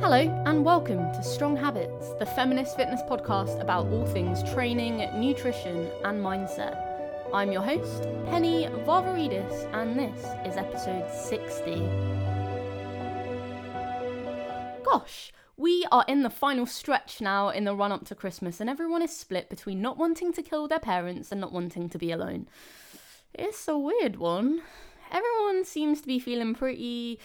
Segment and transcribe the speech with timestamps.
[0.00, 0.16] Hello,
[0.46, 6.24] and welcome to Strong Habits, the feminist fitness podcast about all things training, nutrition, and
[6.24, 6.80] mindset.
[7.34, 11.82] I'm your host, Penny Varvaridis, and this is episode 60.
[14.82, 18.70] Gosh, we are in the final stretch now in the run up to Christmas, and
[18.70, 22.10] everyone is split between not wanting to kill their parents and not wanting to be
[22.10, 22.48] alone.
[23.34, 24.62] It's a weird one.
[25.12, 27.20] Everyone seems to be feeling pretty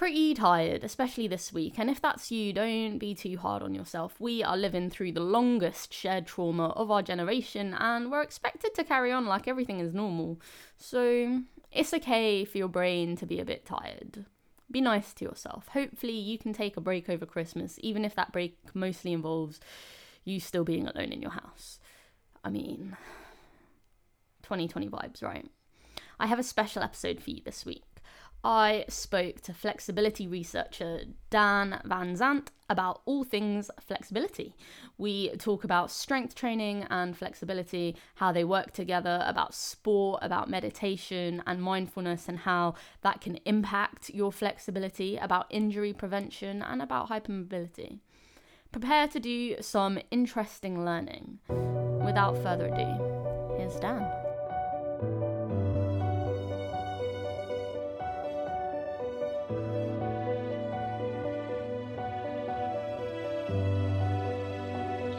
[0.00, 1.78] pretty tired, especially this week.
[1.78, 4.18] And if that's you, don't be too hard on yourself.
[4.18, 8.82] We are living through the longest shared trauma of our generation, and we're expected to
[8.82, 10.40] carry on like everything is normal.
[10.78, 14.24] So it's okay for your brain to be a bit tired.
[14.70, 15.68] Be nice to yourself.
[15.68, 19.60] Hopefully, you can take a break over Christmas, even if that break mostly involves
[20.24, 21.78] you still being alone in your house.
[22.42, 22.96] I mean,
[24.44, 25.50] 2020 vibes, right?
[26.18, 27.89] I have a special episode for you this week.
[28.42, 34.54] I spoke to flexibility researcher Dan Van Zant about all things flexibility.
[34.96, 41.42] We talk about strength training and flexibility, how they work together, about sport, about meditation
[41.46, 47.98] and mindfulness, and how that can impact your flexibility, about injury prevention, and about hypermobility.
[48.72, 51.40] Prepare to do some interesting learning.
[52.04, 55.29] Without further ado, here's Dan.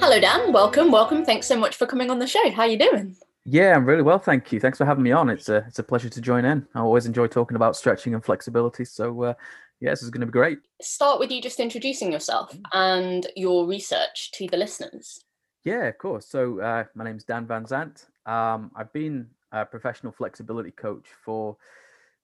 [0.02, 0.52] Hello, Dan.
[0.52, 1.24] Welcome, welcome.
[1.24, 2.50] Thanks so much for coming on the show.
[2.50, 3.16] How are you doing?
[3.46, 4.60] Yeah, I'm really well, thank you.
[4.60, 5.30] Thanks for having me on.
[5.30, 6.66] It's a it's a pleasure to join in.
[6.74, 8.84] I always enjoy talking about stretching and flexibility.
[8.84, 9.34] So, uh,
[9.80, 10.58] yeah, this is going to be great.
[10.82, 15.24] Start with you just introducing yourself and your research to the listeners.
[15.66, 16.26] Yeah, of course.
[16.28, 18.08] So, uh, my name's Dan Van Zant.
[18.26, 21.58] Um, I've been a professional flexibility coach for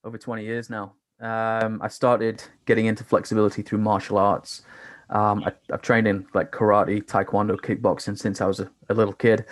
[0.04, 0.94] over 20 years now.
[1.20, 4.64] Um, I started getting into flexibility through martial arts.
[5.10, 9.14] Um, I, have trained in like karate, taekwondo, kickboxing since I was a, a little
[9.14, 9.46] kid.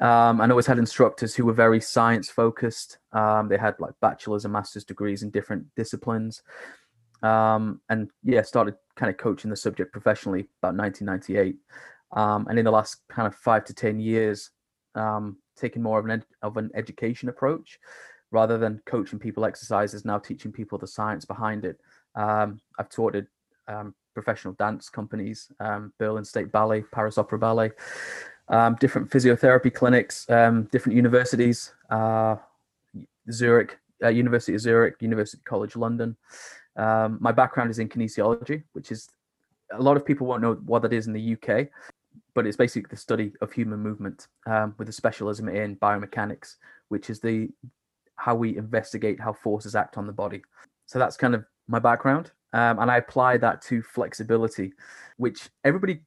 [0.00, 2.98] Um, and always had instructors who were very science focused.
[3.12, 6.42] Um, they had like bachelor's and master's degrees in different disciplines.
[7.22, 11.56] Um, and yeah, started kind of coaching the subject professionally about 1998.
[12.12, 14.50] Um, and in the last kind of five to 10 years,
[14.94, 17.78] um, taking more of an, ed- of an education approach
[18.30, 21.80] rather than coaching people exercises, now teaching people the science behind it.
[22.14, 23.26] Um, I've taught it
[24.16, 27.70] professional dance companies, um, Berlin State Ballet, Paris Opera Ballet,
[28.48, 32.36] um, different physiotherapy clinics, um, different universities, uh,
[33.30, 36.16] Zurich, uh, University of Zurich, University College London.
[36.76, 39.10] Um, my background is in kinesiology, which is
[39.70, 41.68] a lot of people won't know what that is in the UK,
[42.34, 46.56] but it's basically the study of human movement um, with a specialism in biomechanics,
[46.88, 47.50] which is the
[48.16, 50.42] how we investigate how forces act on the body.
[50.86, 54.72] So that's kind of my background um, and I apply that to flexibility,
[55.16, 56.00] which everybody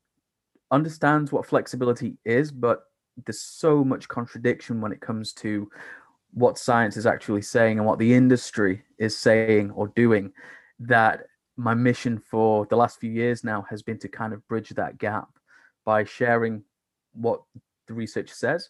[0.72, 2.84] understands what flexibility is, but
[3.26, 5.70] there's so much contradiction when it comes to
[6.32, 10.32] what science is actually saying and what the industry is saying or doing
[10.80, 11.26] that
[11.58, 14.98] my mission for the last few years now has been to kind of bridge that
[14.98, 15.28] gap
[15.86, 16.64] by sharing
[17.14, 17.42] what
[17.88, 18.70] the research says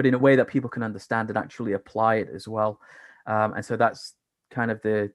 [0.00, 2.80] but in a way that people can understand and actually apply it as well.
[3.26, 4.14] Um, and so that's
[4.50, 5.12] kind of the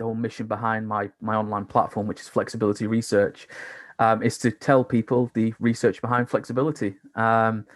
[0.00, 3.46] the whole mission behind my my online platform, which is flexibility research,
[3.98, 6.96] um, is to tell people the research behind flexibility.
[7.14, 7.66] Um,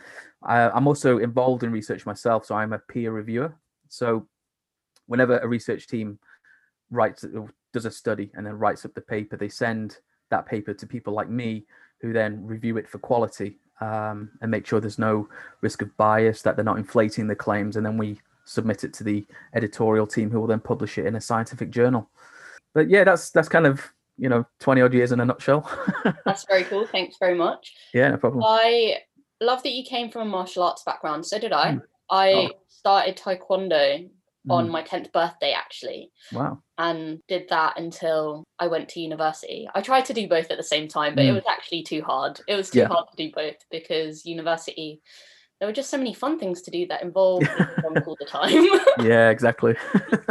[0.42, 3.54] I, am also involved in research myself, so I'm a peer reviewer.
[3.88, 4.26] So
[5.06, 6.18] whenever a research team
[6.90, 7.26] writes
[7.74, 9.98] does a study and then writes up the paper, they send
[10.30, 11.66] that paper to people like me,
[12.00, 15.28] who then review it for quality um, and make sure there's no
[15.60, 19.04] risk of bias, that they're not inflating the claims, and then we submit it to
[19.04, 19.24] the
[19.54, 22.10] editorial team who will then publish it in a scientific journal.
[22.74, 23.82] But yeah, that's that's kind of
[24.16, 25.70] you know 20 odd years in a nutshell.
[26.24, 26.86] that's very cool.
[26.86, 27.74] Thanks very much.
[27.92, 28.44] Yeah, no problem.
[28.46, 28.98] I
[29.40, 31.26] love that you came from a martial arts background.
[31.26, 31.72] So did I.
[31.72, 31.82] Mm.
[32.10, 32.50] I oh.
[32.68, 34.08] started taekwondo
[34.50, 34.70] on mm.
[34.70, 36.10] my 10th birthday actually.
[36.32, 36.62] Wow.
[36.76, 39.68] And did that until I went to university.
[39.74, 41.28] I tried to do both at the same time, but mm.
[41.28, 42.40] it was actually too hard.
[42.46, 42.88] It was too yeah.
[42.88, 45.00] hard to do both because university
[45.60, 47.48] there were just so many fun things to do that involved
[48.06, 48.66] all the time.
[49.06, 49.76] yeah, exactly.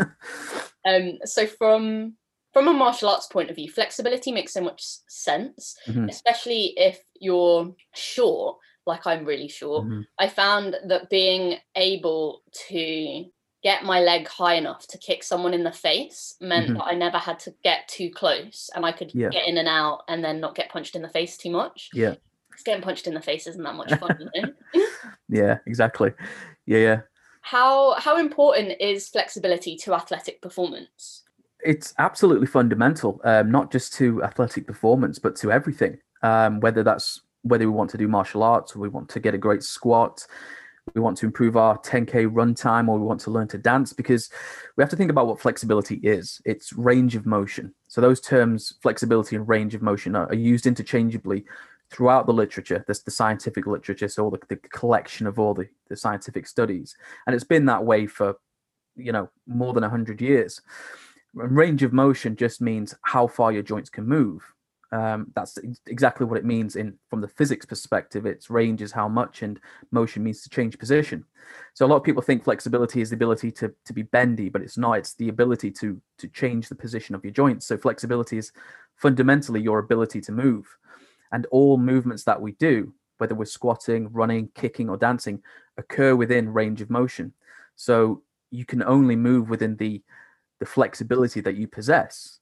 [0.86, 2.16] um, so from
[2.52, 6.08] from a martial arts point of view, flexibility makes so much sense, mm-hmm.
[6.08, 9.86] especially if you're short, like I'm really short.
[9.86, 10.02] Mm-hmm.
[10.20, 13.26] I found that being able to
[13.64, 16.76] get my leg high enough to kick someone in the face meant mm-hmm.
[16.76, 19.30] that I never had to get too close and I could yeah.
[19.30, 21.90] get in and out and then not get punched in the face too much.
[21.94, 22.16] Yeah
[22.64, 24.32] getting punched in the face isn't that much fun,
[25.30, 26.12] yeah, exactly.
[26.66, 27.02] Yeah, yeah.
[27.42, 31.24] How how important is flexibility to athletic performance?
[31.66, 35.98] it's absolutely fundamental, um, not just to athletic performance, but to everything.
[36.22, 39.34] Um, whether that's whether we want to do martial arts or we want to get
[39.34, 40.26] a great squat,
[40.96, 43.94] we want to improve our 10k run time, or we want to learn to dance,
[43.94, 44.30] because
[44.78, 46.42] we have to think about what flexibility is.
[46.46, 47.74] It's range of motion.
[47.88, 51.46] So those terms, flexibility and range of motion, are, are used interchangeably
[51.94, 52.84] throughout the literature.
[52.88, 56.96] This the scientific literature, so all the, the collection of all the, the scientific studies,
[57.26, 58.36] and it's been that way for
[58.96, 60.60] you know more than 100 years.
[61.36, 64.44] Range of motion just means how far your joints can move.
[64.92, 65.58] Um, that's
[65.88, 68.28] exactly what it means in from the physics perspective.
[68.28, 71.26] Its range is how much and motion means to change position.
[71.74, 74.62] So a lot of people think flexibility is the ability to, to be bendy but
[74.62, 75.00] it's not.
[75.00, 77.66] It's the ability to to change the position of your joints.
[77.66, 78.52] So flexibility is
[78.98, 80.68] fundamentally your ability to move
[81.34, 85.42] and all movements that we do whether we're squatting running kicking or dancing
[85.78, 87.34] occur within range of motion
[87.76, 88.22] so
[88.52, 90.02] you can only move within the
[90.60, 92.40] the flexibility that you possess.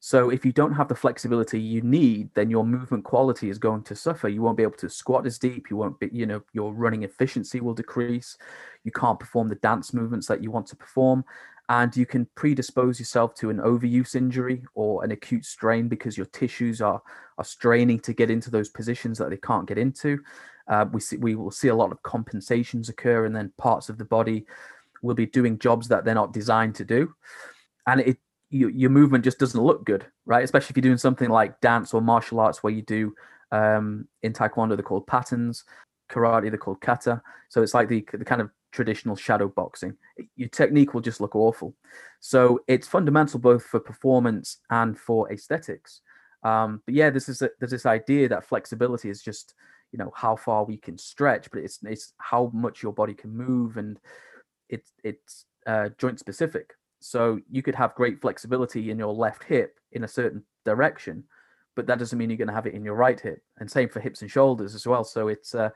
[0.00, 3.84] So if you don't have the flexibility you need, then your movement quality is going
[3.84, 4.28] to suffer.
[4.28, 5.70] You won't be able to squat as deep.
[5.70, 8.36] You won't be, you know, your running efficiency will decrease.
[8.84, 11.24] You can't perform the dance movements that you want to perform.
[11.72, 16.26] And you can predispose yourself to an overuse injury or an acute strain because your
[16.26, 17.00] tissues are
[17.38, 20.18] are straining to get into those positions that they can't get into.
[20.68, 23.96] Uh, we see we will see a lot of compensations occur, and then parts of
[23.96, 24.44] the body
[25.00, 27.14] will be doing jobs that they're not designed to do,
[27.86, 28.18] and it
[28.50, 30.44] you, your movement just doesn't look good, right?
[30.44, 33.14] Especially if you're doing something like dance or martial arts where you do
[33.50, 35.64] um, in Taekwondo they're called patterns,
[36.10, 37.22] karate they're called kata.
[37.48, 39.96] So it's like the the kind of traditional shadow boxing.
[40.36, 41.74] Your technique will just look awful.
[42.20, 46.00] So it's fundamental both for performance and for aesthetics.
[46.42, 49.54] Um, but yeah, this is a, there's this idea that flexibility is just
[49.92, 53.30] you know how far we can stretch, but it's it's how much your body can
[53.30, 54.00] move and
[54.68, 56.72] it's it's uh, joint specific.
[57.00, 61.24] So you could have great flexibility in your left hip in a certain direction,
[61.74, 63.42] but that doesn't mean you're going to have it in your right hip.
[63.58, 65.04] And same for hips and shoulders as well.
[65.04, 65.70] So it's uh,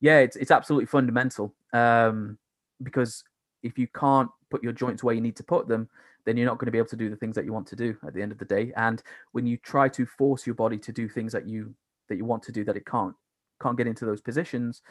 [0.00, 2.38] yeah, it's it's absolutely fundamental um,
[2.82, 3.24] because
[3.62, 5.88] if you can't put your joints where you need to put them,
[6.24, 7.76] then you're not going to be able to do the things that you want to
[7.76, 8.72] do at the end of the day.
[8.76, 9.02] And
[9.32, 11.74] when you try to force your body to do things that you
[12.08, 13.14] that you want to do that it can't
[13.62, 14.82] can't get into those positions,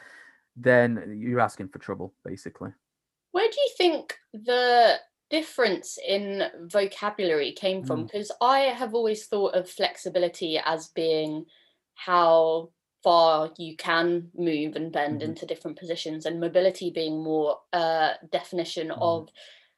[0.55, 2.71] then you're asking for trouble basically.
[3.31, 4.95] Where do you think the
[5.29, 8.05] difference in vocabulary came from?
[8.05, 8.47] Because mm.
[8.47, 11.45] I have always thought of flexibility as being
[11.95, 12.69] how
[13.05, 15.29] far you can move and bend mm-hmm.
[15.29, 18.97] into different positions, and mobility being more a uh, definition mm.
[18.99, 19.29] of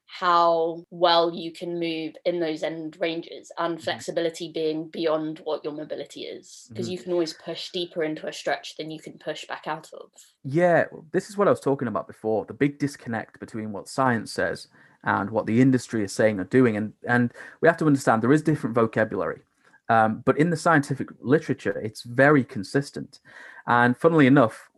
[0.07, 3.83] how well you can move in those end ranges and mm-hmm.
[3.83, 6.94] flexibility being beyond what your mobility is because mm-hmm.
[6.94, 10.09] you can always push deeper into a stretch than you can push back out of
[10.45, 14.31] yeah this is what i was talking about before the big disconnect between what science
[14.31, 14.69] says
[15.03, 18.31] and what the industry is saying or doing and and we have to understand there
[18.31, 19.41] is different vocabulary
[19.89, 23.19] um, but in the scientific literature it's very consistent
[23.68, 24.69] and funnily enough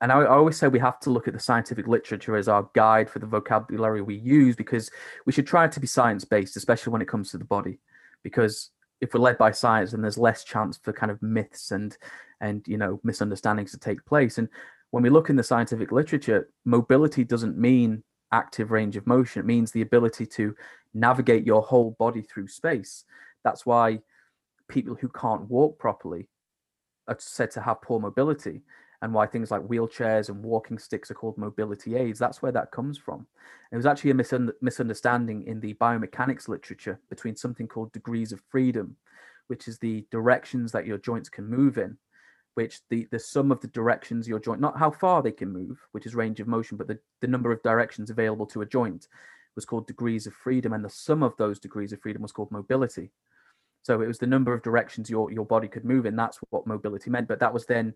[0.00, 2.68] and I, I, always say we have to look at the scientific literature as our
[2.74, 4.90] guide for the vocabulary we use because
[5.24, 7.78] we should try to be science based, especially when it comes to the body.
[8.22, 8.70] Because
[9.00, 11.96] if we're led by science, then there's less chance for kind of myths and
[12.40, 14.36] and you know misunderstandings to take place.
[14.38, 14.48] And
[14.90, 18.02] when we look in the scientific literature, mobility doesn't mean
[18.32, 19.40] active range of motion.
[19.40, 20.54] It means the ability to
[20.92, 23.04] navigate your whole body through space.
[23.44, 24.00] That's why
[24.68, 26.28] people who can't walk properly
[27.08, 28.62] are said to have poor mobility
[29.02, 32.18] and why things like wheelchairs and walking sticks are called mobility aids.
[32.18, 33.26] That's where that comes from.
[33.70, 38.40] It was actually a misun- misunderstanding in the biomechanics literature between something called degrees of
[38.48, 38.96] freedom,
[39.48, 41.96] which is the directions that your joints can move in,
[42.54, 45.78] which the, the sum of the directions your joint, not how far they can move,
[45.92, 49.08] which is range of motion, but the, the number of directions available to a joint
[49.54, 50.72] was called degrees of freedom.
[50.72, 53.10] And the sum of those degrees of freedom was called mobility.
[53.86, 56.16] So it was the number of directions your, your body could move in.
[56.16, 57.28] That's what mobility meant.
[57.28, 57.94] But that was then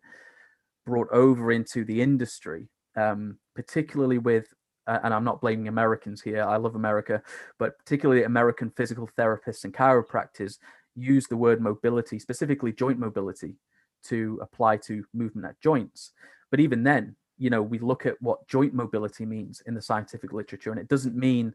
[0.87, 4.47] brought over into the industry, um, particularly with,
[4.87, 7.20] uh, and I'm not blaming Americans here, I love America,
[7.59, 10.59] but particularly American physical therapists and chiropractors
[10.94, 13.56] use the word mobility, specifically joint mobility,
[14.04, 16.12] to apply to movement at joints.
[16.52, 20.32] But even then, you know, we look at what joint mobility means in the scientific
[20.32, 21.52] literature, and it doesn't mean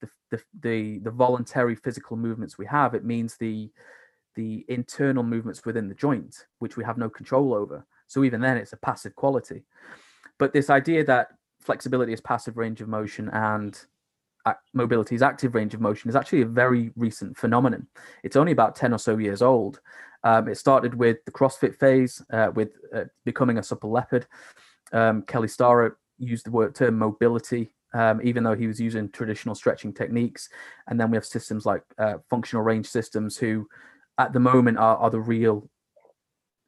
[0.00, 2.94] the the the, the voluntary physical movements we have.
[2.94, 3.70] It means the
[4.34, 7.84] the internal movements within the joint, which we have no control over.
[8.06, 9.64] So even then, it's a passive quality.
[10.38, 11.28] But this idea that
[11.60, 13.78] flexibility is passive range of motion and
[14.72, 17.86] mobility is active range of motion is actually a very recent phenomenon.
[18.22, 19.80] It's only about 10 or so years old.
[20.24, 24.26] Um, it started with the CrossFit phase, uh, with uh, becoming a supple leopard.
[24.92, 29.54] Um, Kelly Starrett used the word term mobility um, even though he was using traditional
[29.54, 30.48] stretching techniques.
[30.88, 33.68] And then we have systems like uh, functional range systems, who
[34.18, 35.68] at the moment are, are the real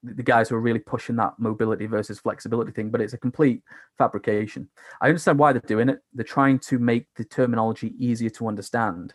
[0.02, 3.62] the guys who are really pushing that mobility versus flexibility thing, but it's a complete
[3.98, 4.66] fabrication.
[5.00, 6.00] I understand why they're doing it.
[6.14, 9.12] They're trying to make the terminology easier to understand,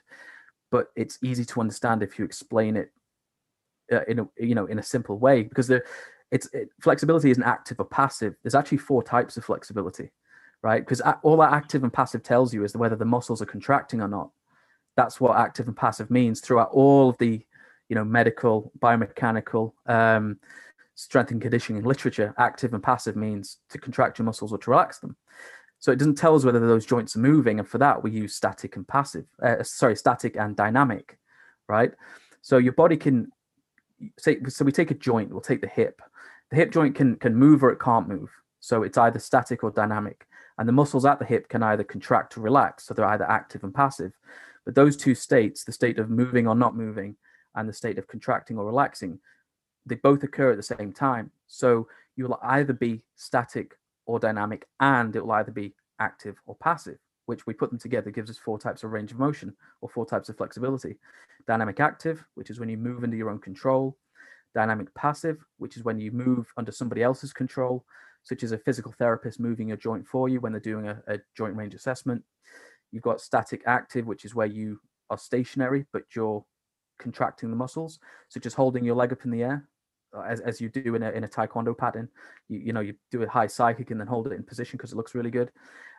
[0.69, 2.91] but it's easy to understand if you explain it
[3.91, 5.81] uh, in a you know in a simple way because the
[6.31, 8.35] it's it, flexibility isn't active or passive.
[8.43, 10.11] There's actually four types of flexibility,
[10.65, 10.81] right?
[10.81, 14.07] Because all that active and passive tells you is whether the muscles are contracting or
[14.07, 14.31] not.
[14.97, 17.45] That's what active and passive means throughout all of the
[17.87, 19.73] you know medical, biomechanical.
[19.85, 20.39] Um,
[20.95, 24.97] strength and conditioning literature, active and passive means to contract your muscles or to relax
[24.97, 25.15] them.
[25.77, 28.33] So it doesn't tell us whether those joints are moving, and for that we use
[28.33, 29.27] static and passive.
[29.43, 31.19] Uh, sorry, static and dynamic,
[31.67, 31.91] right?
[32.41, 33.31] So your body can
[34.17, 34.39] say.
[34.47, 35.29] So we take a joint.
[35.29, 36.01] We'll take the hip.
[36.49, 38.31] The hip joint can can move or it can't move.
[38.61, 40.25] So it's either static or dynamic,
[40.57, 42.85] and the muscles at the hip can either contract or relax.
[42.85, 44.13] So they're either active and passive.
[44.65, 47.15] But those two states, the state of moving or not moving,
[47.55, 49.19] and the state of contracting or relaxing,
[49.85, 51.31] they both occur at the same time.
[51.47, 56.55] So you will either be static or dynamic, and it will either be active or
[56.55, 59.89] passive, which we put them together gives us four types of range of motion or
[59.89, 60.97] four types of flexibility.
[61.47, 63.97] Dynamic active, which is when you move under your own control.
[64.53, 67.85] Dynamic passive, which is when you move under somebody else's control,
[68.25, 71.19] such as a physical therapist moving a joint for you when they're doing a, a
[71.37, 72.21] joint range assessment.
[72.91, 74.79] You've got static active, which is where you
[75.09, 76.43] are stationary, but you're
[76.99, 79.69] contracting the muscles, such as holding your leg up in the air
[80.15, 82.07] uh, as, as you do in a, in a taekwondo pattern
[82.47, 84.91] you, you know you do a high sidekick and then hold it in position because
[84.91, 85.51] it looks really good.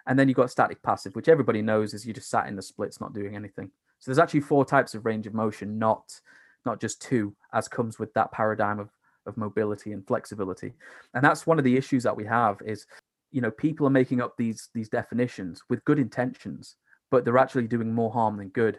[0.07, 2.63] And then you've got static passive which everybody knows is you just sat in the
[2.63, 3.71] splits not doing anything.
[3.99, 6.21] So there's actually four types of range of motion not
[6.65, 8.91] not just two as comes with that paradigm of
[9.27, 10.73] of mobility and flexibility.
[11.15, 12.87] And that's one of the issues that we have is
[13.33, 16.77] you know people are making up these these definitions with good intentions
[17.11, 18.79] but they're actually doing more harm than good.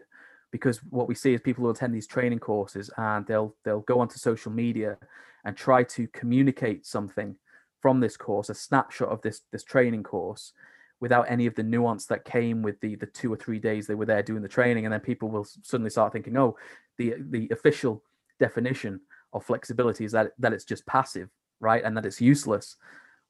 [0.51, 3.99] Because what we see is people who attend these training courses and they'll they'll go
[3.99, 4.97] onto social media
[5.43, 7.35] and try to communicate something
[7.81, 10.53] from this course a snapshot of this this training course
[10.99, 13.95] without any of the nuance that came with the the two or three days they
[13.95, 14.85] were there doing the training.
[14.85, 16.55] And then people will suddenly start thinking oh
[16.97, 18.03] the the official
[18.39, 19.01] definition
[19.37, 21.29] of flexibility is that that it's just passive
[21.59, 22.75] right and that it's useless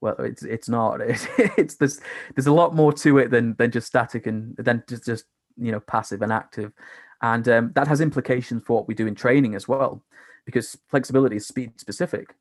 [0.02, 2.02] well it's it's not it's, it's there's
[2.36, 5.26] there's a lot more to it than than just static and then just just
[5.58, 6.72] you know passive and active
[7.22, 10.04] and um, that has implications for what we do in training as well,
[10.46, 12.36] because flexibility is speed specific.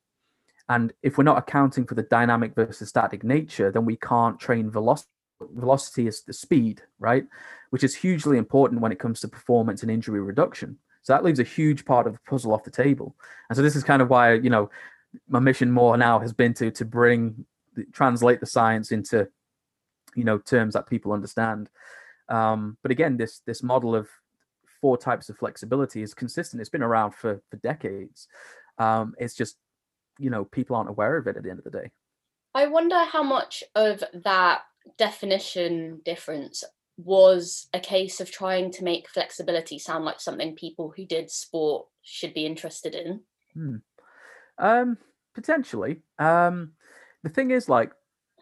[0.68, 4.70] And if we're not accounting for the dynamic versus static nature, then we can't train
[4.70, 5.10] velocity.
[5.40, 7.24] Velocity is the speed, right?
[7.70, 10.78] Which is hugely important when it comes to performance and injury reduction.
[11.06, 13.14] So that leaves a huge part of the puzzle off the table.
[13.48, 14.70] And so this is kind of why, you know,
[15.28, 17.46] my mission more now has been to to bring
[17.92, 19.28] translate the science into,
[20.16, 21.70] you know, terms that people understand.
[22.28, 24.08] Um, but again, this this model of
[24.80, 26.60] four types of flexibility is consistent.
[26.60, 28.26] It's been around for for decades.
[28.78, 29.58] Um, it's just
[30.18, 31.92] you know people aren't aware of it at the end of the day.
[32.52, 34.62] I wonder how much of that
[34.98, 36.64] definition difference
[36.96, 41.86] was a case of trying to make flexibility sound like something people who did sport
[42.02, 43.20] should be interested in.
[43.52, 43.76] Hmm.
[44.58, 44.98] Um,
[45.34, 46.02] potentially.
[46.18, 46.72] Um,
[47.22, 47.92] the thing is, like,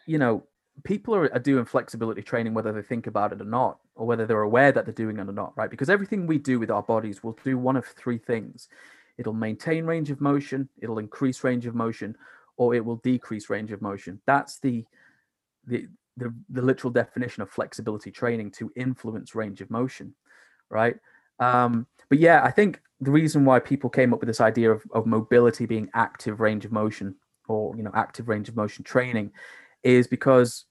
[0.06, 0.44] you know,
[0.82, 4.26] people are, are doing flexibility training whether they think about it or not or whether
[4.26, 6.82] they're aware that they're doing it or not right because everything we do with our
[6.82, 8.68] bodies will do one of three things
[9.16, 12.16] it'll maintain range of motion it'll increase range of motion
[12.56, 14.84] or it will decrease range of motion that's the
[15.66, 20.14] the the, the literal definition of flexibility training to influence range of motion
[20.70, 20.96] right?
[21.40, 24.82] Um, but yeah i think the reason why people came up with this idea of,
[24.92, 27.16] of mobility being active range of motion
[27.48, 29.32] or you know active range of motion training
[29.82, 30.64] is because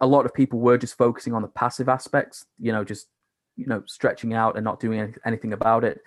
[0.00, 3.08] a lot of people were just focusing on the passive aspects, you know, just
[3.56, 6.00] you know stretching out and not doing anything about it.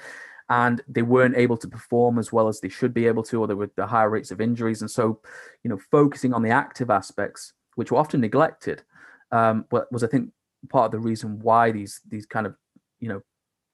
[0.50, 3.48] And they weren't able to perform as well as they should be able to or
[3.48, 4.82] there were the higher rates of injuries.
[4.82, 5.20] And so
[5.64, 8.84] you know focusing on the active aspects which were often neglected
[9.32, 10.32] um, was i think
[10.70, 12.56] part of the reason why these these kind of
[13.00, 13.22] you know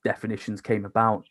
[0.03, 1.25] definitions came about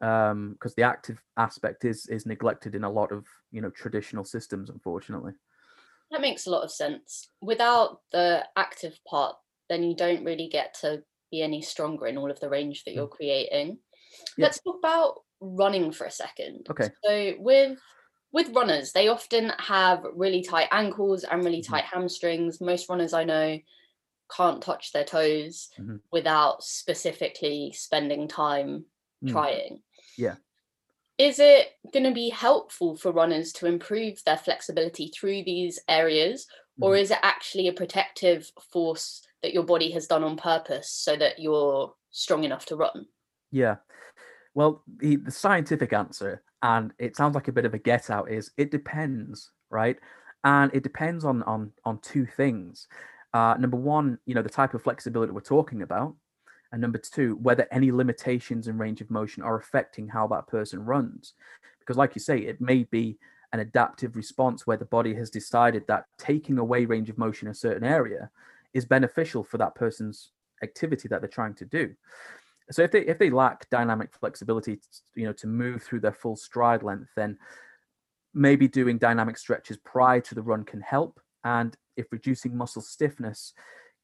[0.00, 4.24] because um, the active aspect is is neglected in a lot of you know traditional
[4.24, 5.32] systems unfortunately
[6.10, 7.28] that makes a lot of sense.
[7.40, 9.36] Without the active part,
[9.68, 12.94] then you don't really get to be any stronger in all of the range that
[12.94, 13.10] you're mm.
[13.10, 13.78] creating.
[14.36, 14.46] Yeah.
[14.46, 16.66] Let's talk about running for a second.
[16.68, 16.90] Okay.
[17.04, 17.78] So with
[18.32, 21.72] with runners, they often have really tight ankles and really mm-hmm.
[21.72, 22.00] tight mm-hmm.
[22.00, 22.60] hamstrings.
[22.60, 23.58] Most runners I know
[24.34, 25.96] can't touch their toes mm-hmm.
[26.12, 28.84] without specifically spending time
[29.24, 29.32] mm.
[29.32, 29.80] trying.
[30.16, 30.36] Yeah
[31.20, 36.46] is it going to be helpful for runners to improve their flexibility through these areas
[36.80, 41.14] or is it actually a protective force that your body has done on purpose so
[41.16, 43.04] that you're strong enough to run?
[43.50, 43.76] Yeah.
[44.54, 48.30] Well, the, the scientific answer, and it sounds like a bit of a get out,
[48.30, 49.96] is it depends, right?
[50.44, 52.88] And it depends on on on two things.
[53.32, 56.14] Uh, number one, you know, the type of flexibility we're talking about,
[56.72, 60.84] and number two, whether any limitations in range of motion are affecting how that person
[60.84, 61.34] runs.
[61.78, 63.18] Because, like you say, it may be
[63.52, 67.52] an adaptive response where the body has decided that taking away range of motion in
[67.52, 68.30] a certain area
[68.74, 70.30] is beneficial for that person's
[70.62, 71.94] activity that they're trying to do.
[72.70, 74.80] So if they if they lack dynamic flexibility,
[75.14, 77.38] you know, to move through their full stride length, then
[78.32, 81.20] maybe doing dynamic stretches prior to the run can help.
[81.44, 83.54] And if reducing muscle stiffness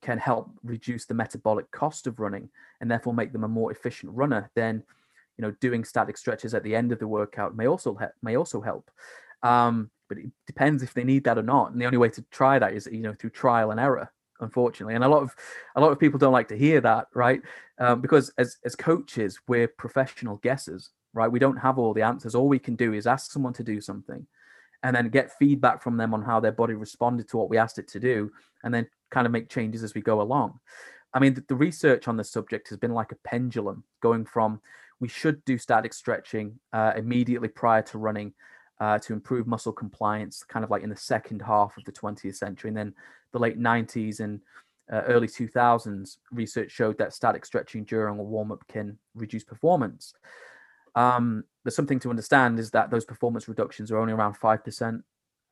[0.03, 2.49] can help reduce the metabolic cost of running
[2.81, 4.83] and therefore make them a more efficient runner, then
[5.39, 8.37] you know doing static stretches at the end of the workout may also help, may
[8.37, 8.91] also help.
[9.43, 11.73] Um, but it depends if they need that or not.
[11.73, 14.95] And the only way to try that is you know through trial and error, unfortunately.
[14.95, 15.35] And a lot of
[15.77, 17.41] a lot of people don't like to hear that, right?
[17.79, 21.31] Um, because as as coaches, we're professional guessers, right?
[21.31, 22.35] We don't have all the answers.
[22.35, 24.27] All we can do is ask someone to do something,
[24.83, 27.79] and then get feedback from them on how their body responded to what we asked
[27.79, 28.31] it to do,
[28.65, 30.59] and then kind of make changes as we go along.
[31.15, 34.61] I mean, the, the research on this subject has been like a pendulum, going from
[35.01, 38.33] we should do static stretching uh, immediately prior to running
[38.81, 42.37] uh, to improve muscle compliance, kind of like in the second half of the 20th
[42.37, 42.69] century.
[42.69, 42.95] And then
[43.37, 44.41] the late 90s and
[44.91, 50.15] uh, early 2000s, research showed that static stretching during a warm up can reduce performance.
[50.95, 55.03] Um, there's something to understand is that those performance reductions are only around 5%,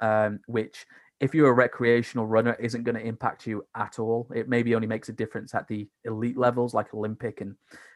[0.00, 0.86] um, which,
[1.20, 4.30] if you're a recreational runner, isn't going to impact you at all.
[4.34, 7.54] It maybe only makes a difference at the elite levels, like Olympic and,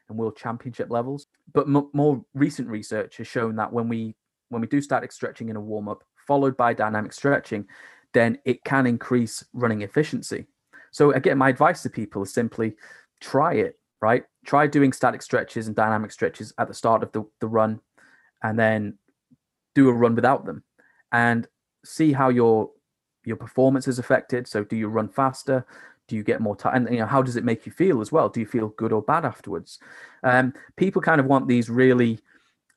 [0.08, 1.26] and World Championship levels.
[1.54, 4.14] But m- more recent research has shown that when we
[4.50, 7.66] when we do static stretching in a warm up, followed by dynamic stretching,
[8.18, 10.46] then it can increase running efficiency.
[10.90, 12.74] So, again, my advice to people is simply
[13.20, 14.24] try it, right?
[14.44, 17.80] Try doing static stretches and dynamic stretches at the start of the, the run
[18.42, 18.98] and then
[19.74, 20.64] do a run without them
[21.12, 21.46] and
[21.84, 22.70] see how your
[23.24, 24.48] your performance is affected.
[24.48, 25.64] So, do you run faster?
[26.08, 26.86] Do you get more time?
[26.86, 28.28] And you know, how does it make you feel as well?
[28.28, 29.78] Do you feel good or bad afterwards?
[30.24, 32.18] Um, people kind of want these really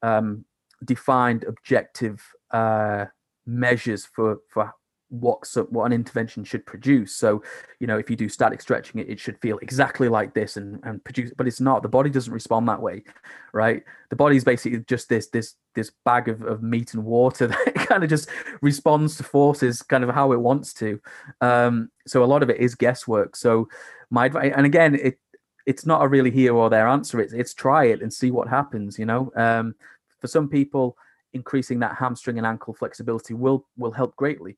[0.03, 0.45] um,
[0.83, 3.05] defined objective uh,
[3.45, 4.73] measures for for
[5.11, 7.13] what what an intervention should produce.
[7.13, 7.43] So,
[7.79, 10.79] you know, if you do static stretching, it, it should feel exactly like this and
[10.83, 11.83] and produce, but it's not.
[11.83, 13.03] The body doesn't respond that way,
[13.51, 13.83] right?
[14.09, 17.75] The body is basically just this this this bag of, of meat and water that
[17.75, 18.29] kind of just
[18.61, 20.99] responds to forces kind of how it wants to.
[21.41, 23.35] Um, so a lot of it is guesswork.
[23.35, 23.67] So
[24.09, 25.19] my advice, and again, it
[25.65, 27.19] it's not a really here or there answer.
[27.19, 28.97] It's it's try it and see what happens.
[28.97, 29.75] You know, um,
[30.19, 30.95] for some people,
[31.33, 34.57] increasing that hamstring and ankle flexibility will will help greatly.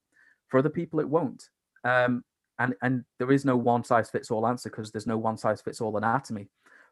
[0.54, 1.50] For other people, it won't.
[1.84, 2.24] Um,
[2.60, 5.62] and and there is no one size fits all answer because there's no one size
[5.62, 6.48] fits all anatomy,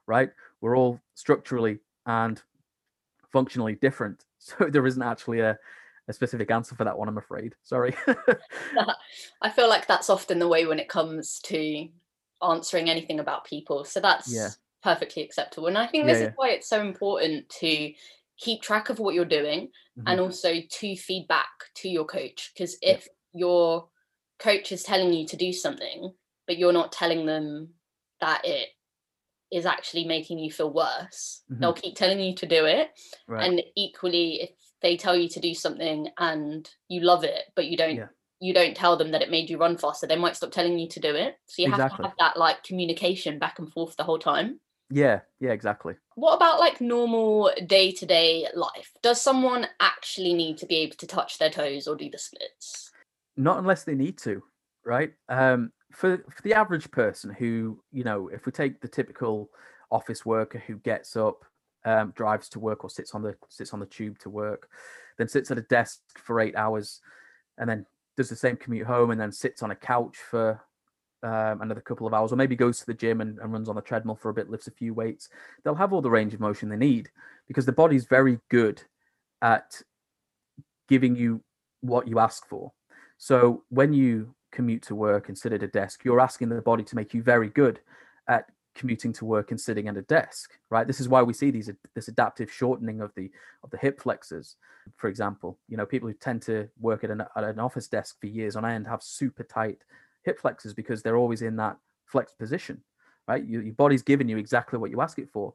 [0.07, 0.31] right?
[0.61, 2.41] We're all structurally and
[3.31, 5.59] functionally different, so there isn't actually a
[6.07, 7.07] a specific answer for that one.
[7.07, 7.53] I'm afraid.
[7.61, 7.95] Sorry.
[9.43, 11.87] I feel like that's often the way when it comes to
[12.41, 13.85] answering anything about people.
[13.85, 14.49] So that's yeah.
[14.81, 15.67] perfectly acceptable.
[15.67, 16.29] And I think this yeah, yeah.
[16.29, 17.93] is why it's so important to
[18.39, 20.07] keep track of what you're doing mm-hmm.
[20.07, 23.87] and also to feedback to your coach because if your
[24.39, 26.13] coach is telling you to do something
[26.47, 27.69] but you're not telling them
[28.19, 28.69] that it
[29.51, 31.61] is actually making you feel worse mm-hmm.
[31.61, 32.89] they'll keep telling you to do it
[33.27, 33.47] right.
[33.47, 34.49] and equally if
[34.81, 38.07] they tell you to do something and you love it but you don't yeah.
[38.39, 40.87] you don't tell them that it made you run faster they might stop telling you
[40.87, 41.89] to do it so you exactly.
[41.89, 44.59] have to have that like communication back and forth the whole time
[44.91, 45.95] yeah, yeah, exactly.
[46.15, 48.91] What about like normal day to day life?
[49.01, 52.90] Does someone actually need to be able to touch their toes or do the splits?
[53.37, 54.43] Not unless they need to,
[54.85, 55.13] right?
[55.29, 59.49] Um, for for the average person who, you know, if we take the typical
[59.91, 61.43] office worker who gets up,
[61.85, 64.69] um, drives to work or sits on the sits on the tube to work,
[65.17, 67.01] then sits at a desk for eight hours,
[67.57, 67.85] and then
[68.17, 70.61] does the same commute home, and then sits on a couch for
[71.23, 73.75] um, another couple of hours, or maybe goes to the gym and, and, runs on
[73.75, 75.29] the treadmill for a bit, lifts a few weights,
[75.63, 77.09] they'll have all the range of motion they need
[77.47, 78.81] because the body's very good
[79.41, 79.81] at
[80.87, 81.43] giving you
[81.81, 82.71] what you ask for.
[83.21, 86.83] So when you commute to work and sit at a desk, you're asking the body
[86.83, 87.79] to make you very good
[88.27, 91.51] at commuting to work and sitting at a desk right this is why we see
[91.51, 93.29] these this adaptive shortening of the
[93.65, 94.55] of the hip flexors
[94.95, 98.15] for example you know people who tend to work at an, at an office desk
[98.21, 99.79] for years on end have super tight
[100.23, 102.81] hip flexors because they're always in that flexed position,
[103.27, 103.43] right?
[103.43, 105.53] You, your body's giving you exactly what you ask it for,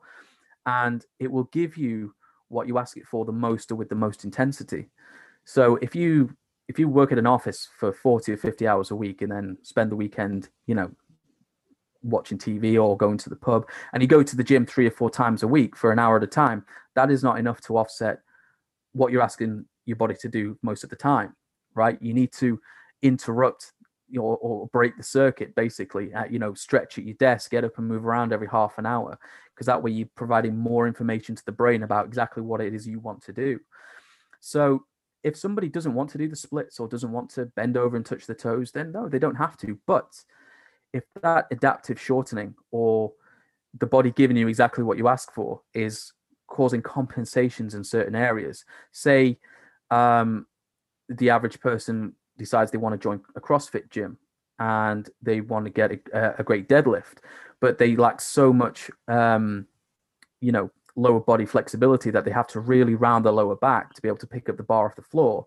[0.64, 2.14] and it will give you
[2.48, 4.88] what you ask it for the most or with the most intensity.
[5.44, 6.36] So if you
[6.68, 9.56] if you work at an office for 40 or 50 hours a week and then
[9.62, 10.90] spend the weekend, you know,
[12.02, 14.90] watching TV or going to the pub, and you go to the gym three or
[14.90, 17.76] four times a week for an hour at a time, that is not enough to
[17.76, 18.20] offset
[18.92, 21.34] what you're asking your body to do most of the time,
[21.74, 22.00] right?
[22.00, 22.60] You need to
[23.02, 23.72] interrupt
[24.18, 27.76] or, or break the circuit basically at, you know stretch at your desk get up
[27.78, 29.18] and move around every half an hour
[29.52, 32.86] because that way you're providing more information to the brain about exactly what it is
[32.86, 33.58] you want to do
[34.38, 34.84] so
[35.26, 38.06] if somebody doesn't want to do the splits or doesn't want to bend over and
[38.06, 39.76] touch the toes then no they don't have to.
[39.84, 40.22] But
[40.92, 43.12] if that adaptive shortening or
[43.76, 46.12] the body giving you exactly what you ask for is
[46.46, 49.36] causing compensations in certain areas say
[49.90, 50.46] um,
[51.08, 54.16] the average person decides they want to join a CrossFit gym
[54.60, 57.18] and they want to get a, a great deadlift,
[57.60, 59.66] but they lack so much, um,
[60.40, 64.02] you know, lower body flexibility that they have to really round the lower back to
[64.02, 65.46] be able to pick up the bar off the floor,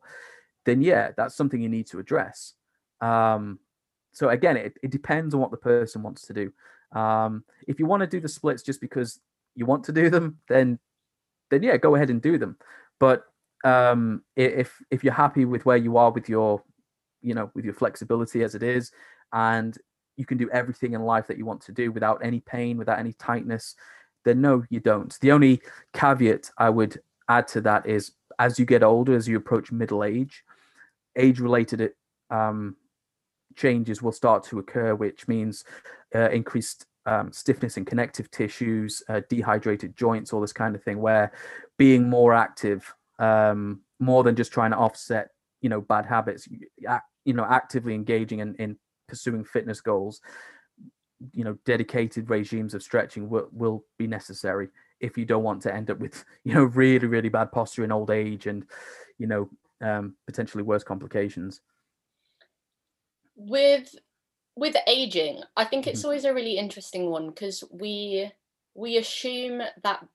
[0.65, 2.53] then yeah, that's something you need to address.
[3.01, 3.59] Um,
[4.13, 6.51] so again, it, it depends on what the person wants to do.
[6.97, 9.19] Um, if you want to do the splits just because
[9.55, 10.79] you want to do them, then
[11.49, 12.57] then yeah, go ahead and do them.
[12.99, 13.23] But
[13.63, 16.63] um, if if you're happy with where you are with your
[17.21, 18.91] you know with your flexibility as it is
[19.33, 19.77] and
[20.15, 22.99] you can do everything in life that you want to do without any pain without
[22.99, 23.75] any tightness
[24.25, 25.17] then no you don't.
[25.21, 25.61] The only
[25.93, 30.03] caveat i would add to that is as you get older as you approach middle
[30.03, 30.43] age
[31.15, 31.91] age related
[32.29, 32.75] um,
[33.55, 35.63] changes will start to occur which means
[36.15, 40.99] uh, increased um, stiffness in connective tissues uh, dehydrated joints all this kind of thing
[40.99, 41.31] where
[41.77, 45.29] being more active um, more than just trying to offset
[45.61, 46.47] you know bad habits
[47.25, 48.77] you know actively engaging in, in
[49.07, 50.21] pursuing fitness goals
[51.33, 55.73] you know dedicated regimes of stretching will, will be necessary if you don't want to
[55.73, 58.65] end up with you know really really bad posture in old age and
[59.17, 59.49] you know
[59.81, 61.61] um, potentially worse complications
[63.35, 63.95] with
[64.55, 66.07] with aging i think it's mm-hmm.
[66.07, 68.29] always a really interesting one because we
[68.75, 70.05] we assume that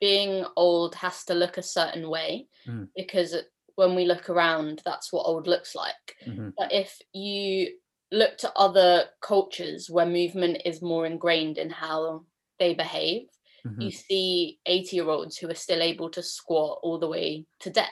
[0.00, 2.88] being old has to look a certain way mm.
[2.96, 3.36] because
[3.76, 6.16] when we look around, that's what old looks like.
[6.26, 6.50] Mm-hmm.
[6.58, 7.74] But if you
[8.12, 12.24] look to other cultures where movement is more ingrained in how
[12.58, 13.26] they behave,
[13.66, 13.80] mm-hmm.
[13.80, 17.70] you see 80 year olds who are still able to squat all the way to
[17.70, 17.90] depth.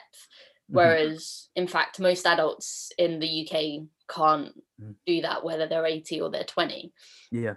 [0.69, 0.75] Mm-hmm.
[0.75, 4.95] Whereas, in fact, most adults in the UK can't mm.
[5.05, 6.93] do that, whether they're 80 or they're 20.
[7.31, 7.55] Yeah.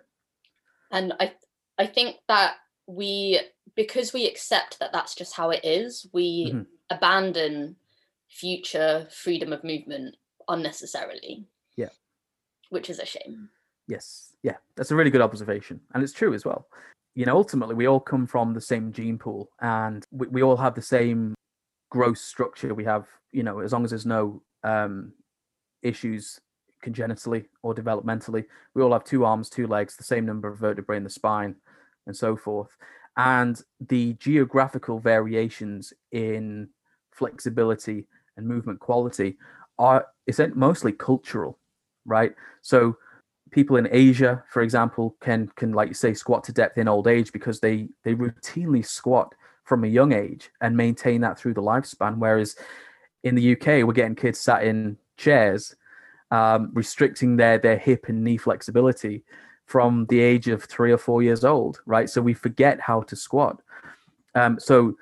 [0.90, 1.32] And I,
[1.78, 2.54] I think that
[2.86, 3.40] we,
[3.76, 6.62] because we accept that that's just how it is, we mm-hmm.
[6.90, 7.76] abandon
[8.28, 10.16] future freedom of movement
[10.48, 11.46] unnecessarily.
[12.74, 13.48] Which is a shame.
[13.86, 14.34] Yes.
[14.42, 14.56] Yeah.
[14.74, 15.80] That's a really good observation.
[15.94, 16.66] And it's true as well.
[17.14, 20.56] You know, ultimately, we all come from the same gene pool and we, we all
[20.56, 21.36] have the same
[21.90, 22.74] gross structure.
[22.74, 25.12] We have, you know, as long as there's no um,
[25.82, 26.40] issues
[26.82, 30.96] congenitally or developmentally, we all have two arms, two legs, the same number of vertebrae
[30.96, 31.54] in the spine,
[32.08, 32.76] and so forth.
[33.16, 36.70] And the geographical variations in
[37.12, 39.36] flexibility and movement quality
[39.78, 41.58] are isn't mostly cultural,
[42.04, 42.34] right?
[42.62, 42.96] So
[43.50, 47.06] people in Asia, for example, can can like you say squat to depth in old
[47.06, 51.62] age because they they routinely squat from a young age and maintain that through the
[51.62, 52.18] lifespan.
[52.18, 52.56] Whereas
[53.22, 55.74] in the UK, we're getting kids sat in chairs,
[56.30, 59.24] um, restricting their their hip and knee flexibility
[59.66, 62.10] from the age of three or four years old, right?
[62.10, 63.62] So we forget how to squat.
[64.34, 64.96] Um, so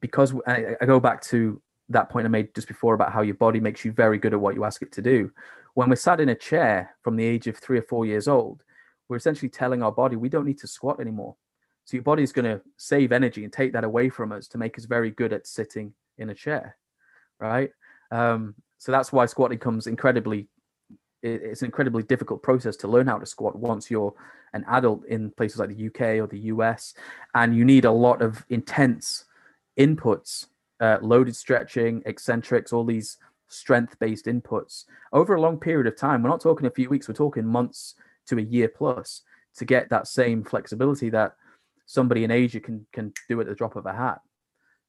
[0.00, 3.34] because I, I go back to that point I made just before about how your
[3.34, 5.32] body makes you very good at what you ask it to do.
[5.78, 8.64] When we're sat in a chair from the age of three or four years old,
[9.08, 11.36] we're essentially telling our body we don't need to squat anymore.
[11.84, 14.58] So your body is going to save energy and take that away from us to
[14.58, 16.76] make us very good at sitting in a chair,
[17.38, 17.70] right?
[18.10, 20.48] Um, so that's why squatting comes incredibly.
[21.22, 24.14] It's an incredibly difficult process to learn how to squat once you're
[24.54, 26.92] an adult in places like the UK or the US,
[27.36, 29.26] and you need a lot of intense
[29.78, 30.46] inputs
[30.80, 36.22] uh, loaded stretching, eccentrics, all these strength based inputs over a long period of time.
[36.22, 37.94] We're not talking a few weeks, we're talking months
[38.26, 39.22] to a year plus
[39.56, 41.34] to get that same flexibility that
[41.86, 44.20] somebody in Asia can can do at the drop of a hat.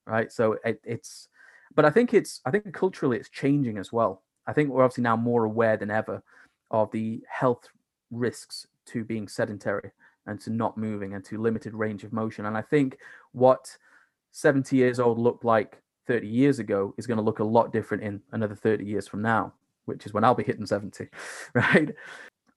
[0.06, 0.32] Right.
[0.32, 1.28] So it, it's
[1.76, 4.24] but I think it's I think culturally it's changing as well.
[4.48, 6.24] I think we're obviously now more aware than ever
[6.72, 7.67] of the health
[8.12, 9.91] risks to being sedentary
[10.26, 12.45] and to not moving and to limited range of motion.
[12.45, 12.98] And I think
[13.32, 13.78] what
[14.32, 18.02] 70 years old looked like 30 years ago is going to look a lot different
[18.02, 19.54] in another 30 years from now,
[19.86, 21.08] which is when I'll be hitting 70,
[21.54, 21.93] right?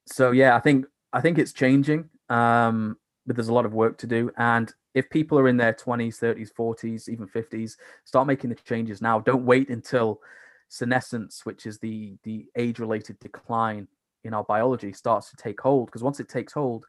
[0.07, 3.99] So yeah, I think I think it's changing, um, but there's a lot of work
[3.99, 4.31] to do.
[4.39, 9.03] And if people are in their 20s, 30s, 40s, even 50s, start making the changes
[9.03, 9.21] now.
[9.21, 10.23] Don't wait until
[10.71, 13.87] senescence, which is the the age-related decline
[14.25, 15.87] in our biology, starts to take hold.
[15.87, 16.87] Because once it takes hold,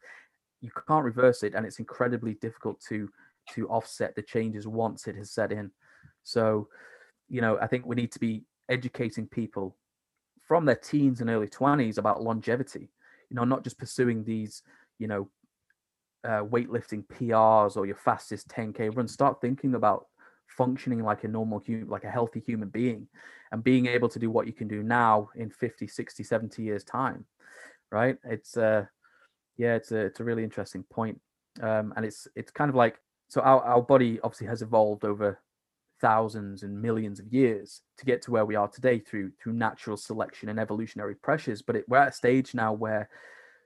[0.62, 3.10] you can't reverse it, and it's incredibly difficult to
[3.54, 5.70] to offset the changes once it has set in.
[6.24, 6.68] So,
[7.28, 9.76] you know, I think we need to be educating people
[10.46, 12.90] from their teens and early 20s about longevity
[13.30, 14.62] you know not just pursuing these
[14.98, 15.28] you know
[16.24, 20.06] uh, weightlifting prs or your fastest 10k run start thinking about
[20.46, 23.06] functioning like a normal human like a healthy human being
[23.52, 26.84] and being able to do what you can do now in 50 60 70 years
[26.84, 27.24] time
[27.90, 28.16] right?
[28.24, 28.86] It's uh
[29.56, 31.20] yeah it's a it's a really interesting point
[31.62, 35.40] um and it's it's kind of like so our, our body obviously has evolved over
[36.04, 39.96] thousands and millions of years to get to where we are today through through natural
[39.96, 43.08] selection and evolutionary pressures but it, we're at a stage now where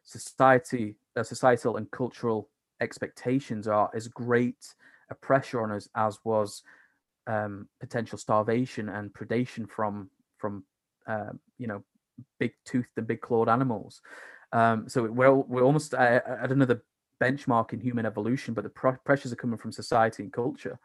[0.05, 2.49] society uh, societal and cultural
[2.81, 4.73] expectations are as great
[5.11, 6.63] a pressure on us as was
[7.27, 10.63] um, potential starvation and predation from from
[11.09, 11.83] uh, you know
[12.39, 14.01] big toothed and big clawed animals.
[14.53, 16.85] Um, so we're, we're almost at, at another
[17.21, 20.79] benchmark in human evolution but the pr- pressures are coming from society and culture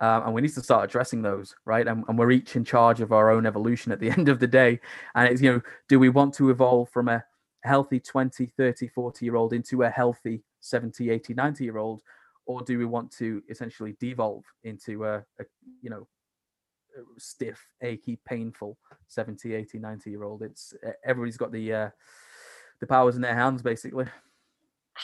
[0.00, 1.86] um, and we need to start addressing those right?
[1.86, 4.46] And, and, we're each in charge of our own evolution at the end of the
[4.46, 4.80] day.
[5.14, 7.24] And it's you know do we want to evolve from a
[7.62, 12.02] healthy 20 30 40 year old into a healthy 70 80 90 year old
[12.46, 15.44] or do we want to essentially devolve into a, a
[15.82, 16.06] you know
[17.18, 21.90] stiff achy painful 70 80 90 year old it's everybody's got the uh
[22.80, 24.06] the powers in their hands basically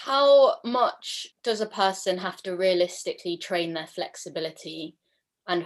[0.04, 4.96] how much does a person have to realistically train their flexibility
[5.48, 5.64] and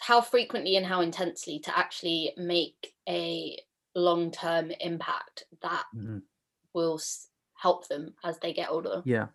[0.00, 3.58] how frequently and how intensely to actually make a
[3.94, 6.18] long-term impact that mm-hmm.
[6.72, 6.98] will
[7.54, 9.02] help them as they get older?
[9.04, 9.26] Yeah.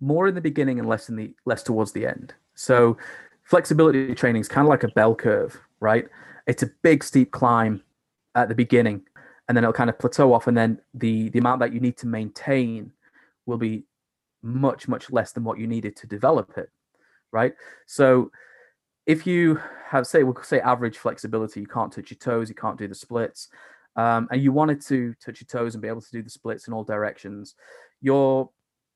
[0.00, 2.32] More in the beginning and less in the less towards the end.
[2.54, 2.96] So
[3.44, 6.06] flexibility training is kind of like a bell curve right?
[6.46, 7.82] It's a big steep climb
[8.34, 9.02] at the beginning
[9.48, 11.96] and then it'll kind of plateau off and then the the amount that you need
[11.98, 12.92] to maintain
[13.48, 13.84] will be
[14.42, 16.70] much much less than what you needed to develop it
[17.30, 17.52] right?
[17.86, 18.30] So
[19.06, 22.78] if you have say we'll say average flexibility you can't touch your toes you can't
[22.78, 23.48] do the splits
[23.96, 26.68] um, and you wanted to touch your toes and be able to do the splits
[26.68, 27.54] in all directions
[28.00, 28.50] your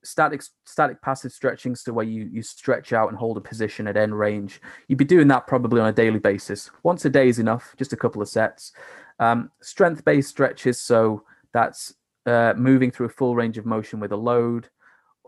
[0.05, 3.97] static static passive stretching so where you you stretch out and hold a position at
[3.97, 4.61] end range.
[4.89, 6.71] You'd be doing that probably on a daily basis.
[6.83, 8.73] Once a day is enough just a couple of sets.
[9.19, 11.95] Um, strength based stretches so that's
[12.27, 14.69] uh, moving through a full range of motion with a load,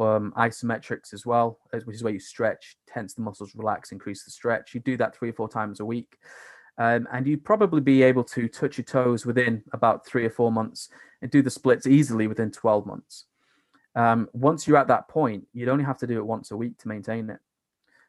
[0.00, 4.30] um, isometrics as well, which is where you stretch, tense the muscles, relax, increase the
[4.30, 4.74] stretch.
[4.74, 6.18] You do that three or four times a week.
[6.76, 10.50] Um, and you'd probably be able to touch your toes within about three or four
[10.50, 10.88] months
[11.22, 13.26] and do the splits easily within 12 months.
[13.94, 16.78] Um, once you're at that point, you'd only have to do it once a week
[16.78, 17.38] to maintain it.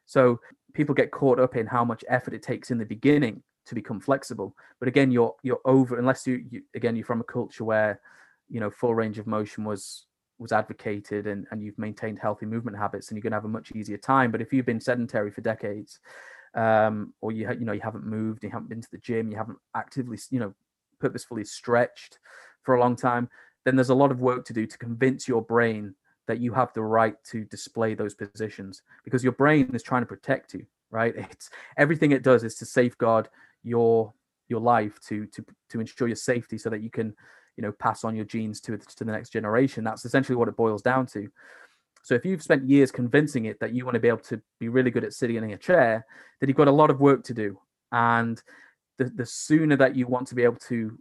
[0.08, 0.39] So
[0.74, 4.00] people get caught up in how much effort it takes in the beginning to become
[4.00, 4.56] flexible.
[4.80, 8.00] But again, you're you're over unless you, you again you're from a culture where
[8.49, 10.05] you know full range of motion was
[10.38, 13.47] was advocated and, and you've maintained healthy movement habits and you're going to have a
[13.47, 14.31] much easier time.
[14.31, 15.99] But if you've been sedentary for decades
[16.55, 19.38] um, or you you know you haven't moved you haven't been to the gym you
[19.38, 20.53] haven't actively you know
[20.99, 22.19] purposefully stretched
[22.63, 23.29] for a long time
[23.65, 25.93] then there's a lot of work to do to convince your brain
[26.27, 30.08] that you have the right to display those positions because your brain is trying to
[30.08, 31.13] protect you right?
[31.31, 33.29] It's everything it does is to safeguard
[33.63, 34.13] your
[34.47, 37.13] your life to to to ensure your safety so that you can
[37.58, 39.84] you know pass on your genes to to the next generation.
[39.84, 41.30] That's essentially what it boils down to.
[42.06, 44.70] So if you've spent years convincing it that you want to be able to be
[44.70, 46.06] really good at sitting in a chair
[46.39, 47.60] then you've got a lot of work to do.
[47.91, 48.39] And
[49.00, 51.00] the, the sooner that you want to be able to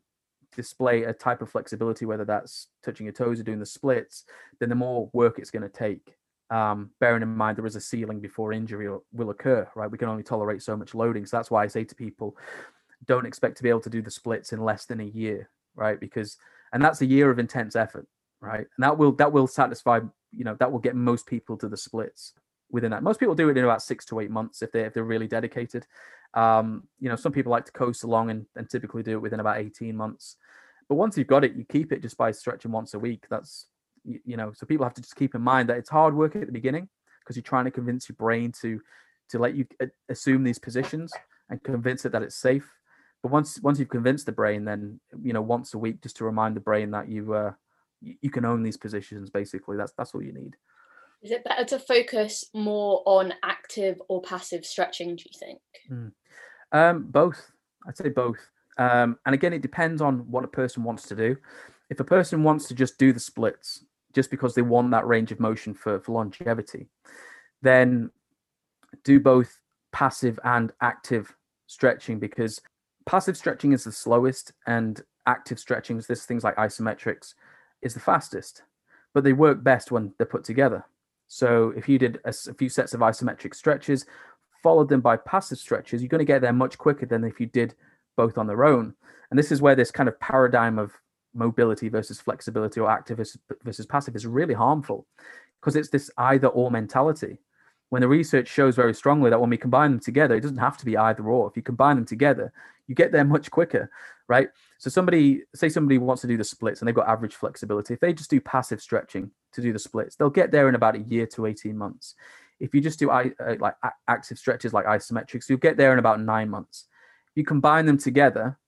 [0.56, 4.24] display a type of flexibility whether that's touching your toes or doing the splits
[4.60, 6.16] then the more work it's going to take.
[6.48, 9.90] Um, bearing in mind there is a ceiling before injury will occur right?
[9.90, 11.26] We can only tolerate so much loading.
[11.26, 12.34] So that's why i say to people
[13.04, 15.98] don't expect to be able to do the splits in less than a year right?
[15.98, 16.36] Because
[16.72, 18.06] and that's a year of intense effort,
[18.40, 18.66] right?
[18.76, 20.00] And that will that will satisfy,
[20.32, 22.34] you know, that will get most people to the splits
[22.70, 23.02] within that.
[23.02, 25.28] Most people do it in about six to eight months if they if they're really
[25.28, 25.86] dedicated.
[26.34, 29.38] Um, you know, some people like to coast along and, and typically do it within
[29.38, 30.36] about 18 months.
[30.88, 33.26] But once you've got it, you keep it just by stretching once a week.
[33.30, 33.66] That's
[34.04, 36.34] you, you know, so people have to just keep in mind that it's hard work
[36.36, 36.88] at the beginning
[37.20, 38.80] because you're trying to convince your brain to
[39.30, 39.66] to let you
[40.08, 41.12] assume these positions
[41.48, 42.68] and convince it that it's safe
[43.24, 46.24] but once once you've convinced the brain, then you know once a week just to
[46.24, 47.52] remind the brain that you uh,
[48.02, 49.30] you, you can own these positions.
[49.30, 50.56] Basically, that's that's all you need.
[51.22, 55.16] Is it better to focus more on active or passive stretching?
[55.16, 55.60] Do you think?
[55.90, 56.12] Mm.
[56.72, 57.50] Um, both.
[57.88, 58.46] I'd say both.
[58.76, 61.34] Um, and again, it depends on what a person wants to do.
[61.88, 65.32] If a person wants to just do the splits just because they want that range
[65.32, 66.88] of motion for, for longevity,
[67.62, 68.10] then
[69.02, 69.60] do both
[69.92, 71.34] passive and active
[71.66, 72.60] stretching because
[73.06, 77.34] passive stretching is the slowest, and active stretching, this things like isometrics,
[77.82, 78.62] is the fastest.
[79.12, 80.84] But they work best when they're put together.
[81.28, 84.06] So if you did a, a few sets of isometric stretches,
[84.62, 87.46] followed them by passive stretches, you're going to get there much quicker than if you
[87.46, 87.74] did
[88.16, 88.94] both on their own.
[89.30, 90.92] And this is where this kind of paradigm of
[91.34, 95.06] mobility versus flexibility or active versus, versus passive is really harmful
[95.60, 97.38] because it's this either or mentality.
[97.90, 100.76] When the research shows very strongly that when we combine them together, it doesn't have
[100.78, 101.48] to be either or.
[101.48, 102.52] If you combine them together,
[102.86, 103.90] you get there much quicker,
[104.28, 104.48] right?
[104.78, 107.94] So somebody, say somebody wants to do the splits and they've got average flexibility.
[107.94, 110.96] If they just do passive stretching to do the splits, they'll get there in about
[110.96, 112.14] a year to 18 months.
[112.60, 113.74] If you just do uh, like
[114.08, 116.86] active stretches like isometrics, you'll get there in about nine months.
[117.30, 118.58] If you combine them together,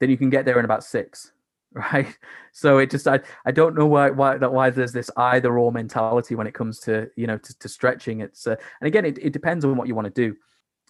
[0.00, 1.32] then you can get there in about six
[1.92, 2.16] right?
[2.52, 5.72] So it just i, I don't know why why that why there's this either or
[5.72, 8.20] mentality when it comes to you know to, to stretching.
[8.20, 10.36] It's uh, and again it, it depends on what you want to do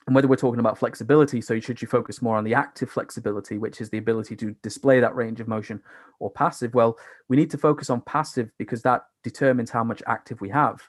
[0.06, 1.40] and whether we're talking about flexibility.
[1.40, 5.00] So should you focus more on the active flexibility which is the ability to display
[5.00, 5.80] that range of motion
[6.20, 6.74] or passive?
[6.74, 10.82] Well we need to focus on passive because that determines how much active we have.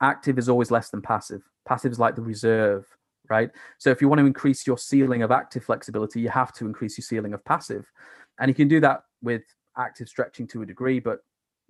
[0.00, 1.42] Active is always less than passive.
[1.66, 2.86] Passive is like the reserve
[3.30, 3.50] right?
[3.78, 6.96] So if you want to increase your ceiling of active flexibility you have to increase
[6.96, 7.90] your ceiling of passive.
[8.38, 9.42] And you can do that with
[9.76, 11.20] active stretching to a degree, but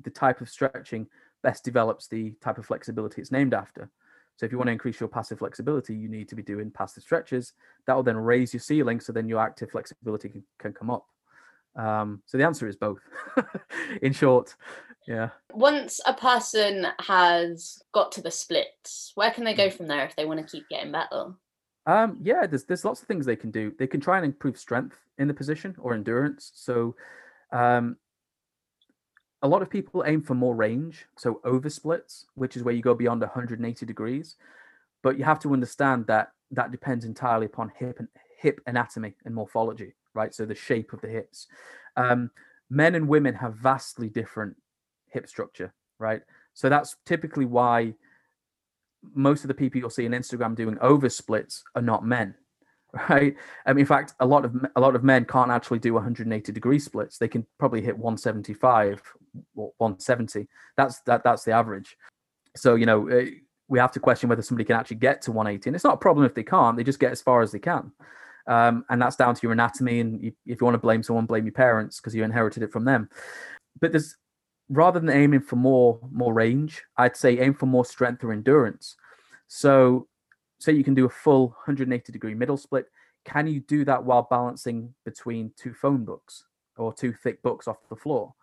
[0.02, 1.06] the type of stretching
[1.42, 3.90] best develops the type of flexibility it's named after.
[4.36, 7.04] So if you want to increase your passive flexibility, you need to be doing passive
[7.04, 7.52] stretches.
[7.86, 11.06] That will then raise your ceiling, so then your active flexibility can, can come up.
[11.76, 13.00] Um, so the answer is both.
[14.02, 14.54] In short,
[15.06, 15.30] yeah.
[15.52, 19.72] Once a person has got to the splits, where can they go mm.
[19.72, 21.34] from there if they want to keep getting better?
[21.86, 23.72] Um, yeah, there's there's lots of things they can do.
[23.78, 26.50] They can try and improve strength in the position or endurance.
[26.54, 26.96] So,
[27.54, 27.96] um,
[29.42, 32.82] a lot of people aim for more range, so over splits, which is where you
[32.82, 34.36] go beyond 180 degrees.
[35.02, 39.34] But you have to understand that that depends entirely upon hip and hip anatomy and
[39.34, 40.34] morphology, right?
[40.34, 41.46] So the shape of the hips.
[41.96, 42.30] Um,
[42.70, 44.56] men and women have vastly different
[45.10, 46.22] hip structure, right?
[46.54, 47.94] So that's typically why
[49.14, 52.34] most of the people you'll see on Instagram doing over splits are not men,
[53.08, 53.34] right?
[53.66, 56.78] Um, in fact, a lot of a lot of men can't actually do 180 degree
[56.78, 57.18] splits.
[57.18, 59.02] They can probably hit 175
[59.56, 60.48] or 170.
[60.76, 61.96] That's that that's the average.
[62.56, 63.26] So you know uh,
[63.68, 65.98] we have to question whether somebody can actually get to 180, and it's not a
[65.98, 66.76] problem if they can't.
[66.76, 67.92] They just get as far as they can.
[68.46, 70.00] Um, and that's down to your anatomy.
[70.00, 72.72] And you, if you want to blame someone, blame your parents because you inherited it
[72.72, 73.08] from them.
[73.80, 74.16] But there's
[74.68, 78.96] rather than aiming for more more range, I'd say aim for more strength or endurance.
[79.46, 80.08] So,
[80.64, 82.86] say you can do a full 180 degree middle split.
[83.24, 86.44] Can you do that while balancing between two phone books
[86.76, 88.34] or two thick books off the floor?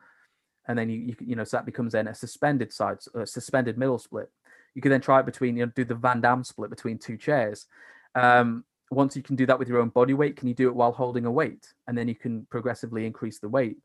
[0.68, 3.78] And then you you, you know so that becomes then a suspended side, a suspended
[3.78, 4.30] middle split.
[4.74, 7.18] You can then try it between you know do the Van Damme split between two
[7.18, 7.68] chairs.
[8.16, 10.76] Um, once you can do that with your own body weight, can you do it
[10.76, 11.74] while holding a weight?
[11.88, 13.78] And then you can progressively increase the weight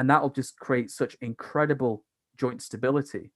[0.00, 2.04] and that'll just create such incredible
[2.38, 3.30] joint stability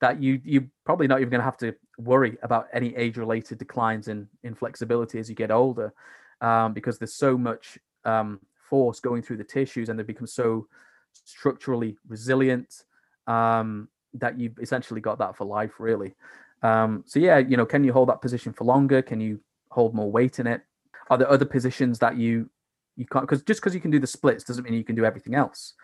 [0.00, 3.58] that you you probably not even going to have to worry about any age related
[3.58, 5.92] declines in in flexibility as you get older
[6.40, 10.66] um, because there's so much um, force going through the tissues and they become so
[11.12, 12.84] structurally resilient
[13.26, 16.14] um, that you've essentially got that for life really.
[16.62, 19.02] Um, so yeah you know can you hold that position for longer?
[19.02, 20.62] Can you hold more weight in it?
[21.08, 22.50] Are there other positions that you
[22.96, 25.04] you can't because just because you can do the splits doesn't mean you can do
[25.04, 25.74] everything else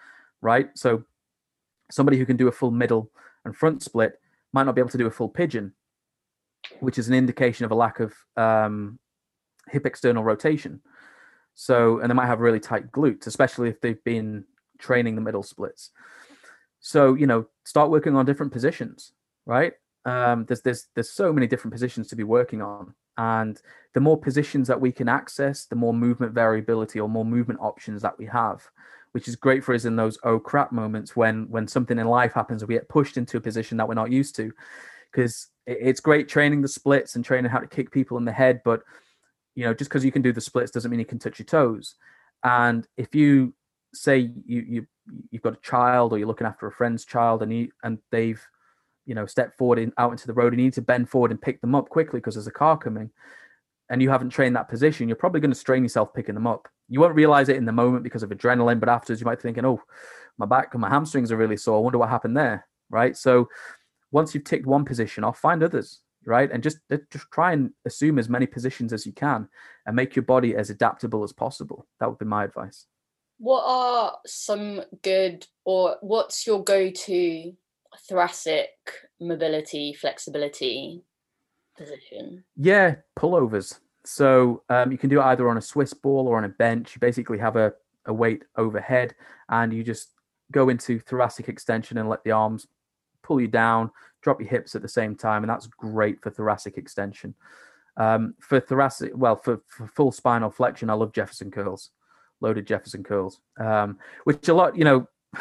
[0.43, 0.69] right?
[0.75, 1.05] So
[1.91, 3.11] somebody who can do a full middle
[3.45, 4.21] and front split
[4.53, 5.73] might not be able to do a full pigeon,
[6.81, 8.99] which is an indication of a lack of um,
[9.69, 10.81] hip external rotation.
[11.55, 14.45] So, and they might have really tight glutes, especially if they've been
[14.79, 15.91] training the middle splits.
[16.81, 19.13] So, you know, start working on different positions,
[19.47, 19.75] right?
[20.05, 23.61] Um, there's there's there's so many different positions to be working on, and
[23.95, 28.03] the more positions that we can access, the more movement variability or more movement options
[28.03, 28.63] that we have
[29.13, 32.33] which is great for us in those oh crap moments when when something in life
[32.33, 34.53] happens and we get pushed into a position that we're not used to.
[35.11, 38.61] Because it's great training the splits and training how to kick people in the head
[38.65, 38.83] but
[39.55, 41.47] you know just because you can do the splits doesn't mean you can touch your
[41.47, 41.95] toes.
[42.43, 43.55] And if you
[43.95, 44.87] say you you
[45.31, 48.43] you've got a child or you're looking after a friend's child and you and they've
[49.05, 51.31] you know stepped forward in, out into the road and you need to bend forward
[51.31, 53.11] and pick them up quickly because there's a car coming
[53.93, 56.67] and you haven't trained that position, you're probably going to strain yourself picking them up.
[56.89, 59.43] You won't realize it in the moment because of adrenaline, but afterwards you might be
[59.43, 59.83] thinking, oh,
[60.39, 61.77] my back and my hamstrings are really sore.
[61.77, 62.67] I wonder what happened there.
[62.89, 63.15] Right.
[63.15, 63.51] So
[64.11, 66.01] once you've ticked one position off, find others.
[66.25, 66.51] Right.
[66.51, 66.79] And just,
[67.11, 69.47] just try and assume as many positions as you can
[69.85, 71.87] and make your body as adaptable as possible.
[72.01, 72.87] That would be my advice.
[73.37, 77.53] What are some good or what's your go to
[78.09, 78.71] thoracic
[79.21, 81.03] mobility, flexibility
[81.77, 82.45] position?
[82.57, 83.79] Yeah, pullovers.
[84.05, 86.95] So um, you can do it either on a Swiss ball or on a bench.
[86.95, 87.73] You basically have a,
[88.07, 89.15] a weight overhead
[89.49, 90.11] and you just
[90.51, 92.67] go into thoracic extension and let the arms
[93.23, 95.43] pull you down, drop your hips at the same time.
[95.43, 97.35] And that's great for thoracic extension.
[97.97, 101.91] Um, for thoracic, well, for, for full spinal flexion, I love Jefferson curls,
[102.41, 105.07] loaded Jefferson curls, um, which a lot, you know,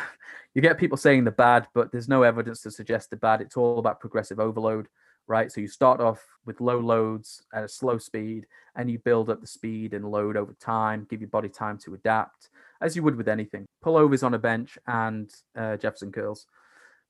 [0.53, 3.41] you get people saying the bad, but there's no evidence to suggest the bad.
[3.41, 4.87] It's all about progressive overload
[5.31, 5.49] right?
[5.49, 9.39] So you start off with low loads at a slow speed and you build up
[9.39, 12.49] the speed and load over time, give your body time to adapt,
[12.81, 13.65] as you would with anything.
[13.83, 16.47] Pullovers on a bench and uh, Jefferson curls,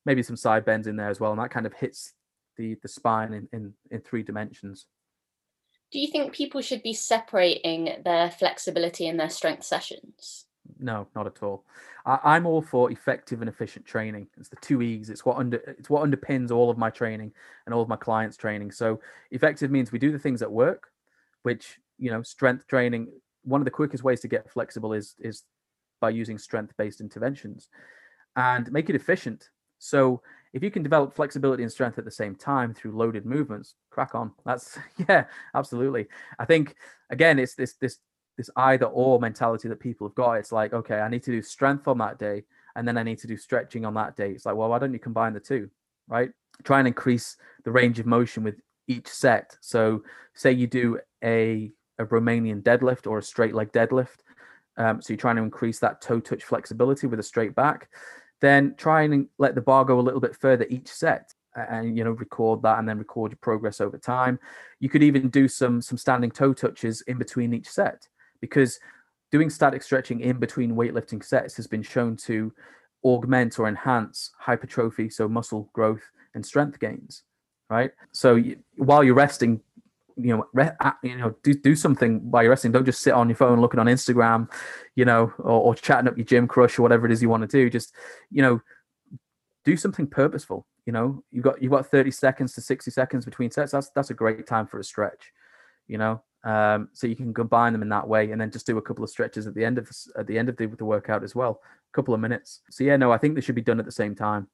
[0.06, 1.32] maybe some side bends in there as well.
[1.32, 2.14] And that kind of hits
[2.58, 4.86] the, the spine in, in, in three dimensions.
[5.92, 10.46] Do you think people should be separating their flexibility and their strength sessions?
[10.80, 11.66] No, not at all.
[12.06, 14.28] I, am all for effective and efficient training.
[14.38, 15.10] It's the two E's.
[15.10, 17.32] It's what under it's what underpins all of my training
[17.66, 18.72] and all of my clients' training.
[18.72, 19.00] So
[19.32, 20.90] effective means we do the things that work,
[21.44, 23.08] which you know, strength training.
[23.44, 25.44] One of the quickest ways to get flexible is is
[26.00, 27.70] by using strength-based interventions,
[28.36, 29.50] and make it efficient.
[29.78, 30.22] So
[30.54, 34.16] if you can develop flexibility and strength at the same time through loaded movements, crack
[34.16, 34.32] on.
[34.46, 34.78] That's
[35.10, 36.08] yeah, absolutely.
[36.40, 36.76] I think
[37.10, 38.00] again, it's this this
[38.38, 40.34] this either or mentality that people have got.
[40.34, 42.44] It's like, okay, I need to do strength on that day,
[42.76, 44.32] and then I need to do stretching on that day.
[44.32, 45.70] It's like, well, why don't you combine the two,
[46.08, 46.32] right?
[46.64, 48.56] Try and increase the range of motion with
[48.88, 49.58] each set.
[49.62, 50.04] So,
[50.34, 54.18] say you do a a Romanian deadlift or a straight leg deadlift.
[54.78, 57.90] Um, so you're trying to increase that toe touch flexibility with a straight back.
[58.40, 62.04] Then try and let the bar go a little bit further each set and you
[62.04, 64.40] know record that and then record your progress over time
[64.80, 68.08] you could even do some some standing toe touches in between each set
[68.42, 68.80] because
[69.32, 72.54] doing static stretching in between weightlifting sets has been shown to
[73.04, 76.04] augment or enhance hypertrophy, so muscle growth
[76.36, 77.24] and strength gains.
[77.70, 77.92] Right.
[78.12, 79.62] So you, while you're resting,
[80.18, 82.74] you know, re- you know, do do something while you're resting.
[82.74, 84.52] Don't just sit on your phone looking on Instagram,
[84.96, 87.42] you know, or, or chatting up your gym crush or whatever it is you want
[87.42, 87.70] to do.
[87.70, 87.94] Just,
[88.30, 88.62] you know,
[89.64, 90.66] do something purposeful.
[90.86, 93.72] You know, you've got you've got 30 seconds to 60 seconds between sets.
[93.72, 95.32] That's that's a great time for a stretch.
[95.88, 98.78] You know, um, so you can combine them in that way, and then just do
[98.78, 101.24] a couple of stretches at the end of at the end of the, the workout
[101.24, 102.62] as well, a couple of minutes.
[102.70, 104.48] So yeah, no, I think they should be done at the same time.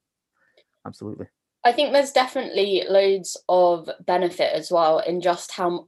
[0.85, 1.27] Absolutely.
[1.63, 5.87] I think there's definitely loads of benefit as well in just how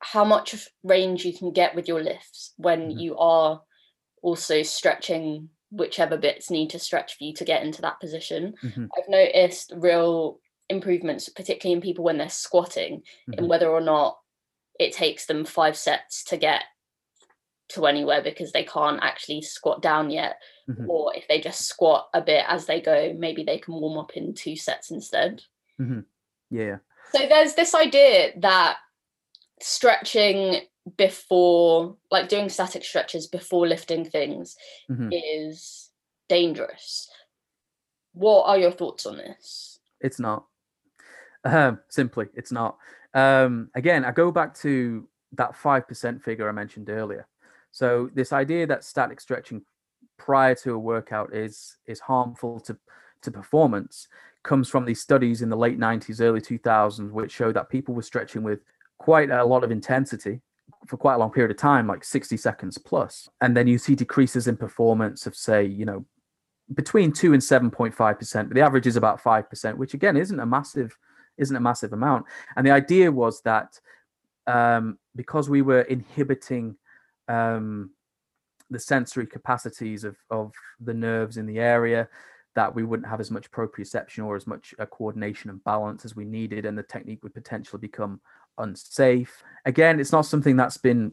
[0.00, 2.98] how much range you can get with your lifts when mm-hmm.
[2.98, 3.62] you are
[4.22, 8.54] also stretching whichever bits need to stretch for you to get into that position.
[8.62, 8.86] Mm-hmm.
[8.96, 13.38] I've noticed real improvements, particularly in people when they're squatting, mm-hmm.
[13.38, 14.18] in whether or not
[14.78, 16.64] it takes them five sets to get
[17.70, 20.36] to anywhere because they can't actually squat down yet.
[20.68, 20.88] Mm-hmm.
[20.88, 24.12] Or if they just squat a bit as they go, maybe they can warm up
[24.16, 25.42] in two sets instead.
[25.80, 26.00] Mm-hmm.
[26.50, 26.78] Yeah.
[27.12, 28.76] So there's this idea that
[29.60, 30.62] stretching
[30.96, 34.56] before, like doing static stretches before lifting things,
[34.90, 35.10] mm-hmm.
[35.12, 35.90] is
[36.28, 37.08] dangerous.
[38.12, 39.78] What are your thoughts on this?
[40.00, 40.46] It's not.
[41.44, 42.78] Um, simply, it's not.
[43.14, 47.26] Um, again, I go back to that 5% figure I mentioned earlier.
[47.70, 49.62] So this idea that static stretching
[50.18, 52.76] prior to a workout is is harmful to
[53.22, 54.08] to performance
[54.42, 58.02] comes from these studies in the late 90s early 2000s which show that people were
[58.02, 58.60] stretching with
[58.98, 60.40] quite a lot of intensity
[60.86, 63.94] for quite a long period of time like 60 seconds plus and then you see
[63.94, 66.04] decreases in performance of say you know
[66.74, 70.96] between 2 and 7.5% but the average is about 5% which again isn't a massive
[71.38, 72.26] isn't a massive amount.
[72.56, 73.80] And the idea was that
[74.46, 76.76] um, because we were inhibiting
[77.28, 77.90] um,
[78.70, 82.08] the sensory capacities of, of the nerves in the area,
[82.54, 86.16] that we wouldn't have as much proprioception or as much uh, coordination and balance as
[86.16, 88.20] we needed, and the technique would potentially become
[88.58, 89.44] unsafe.
[89.64, 91.12] Again, it's not something that's been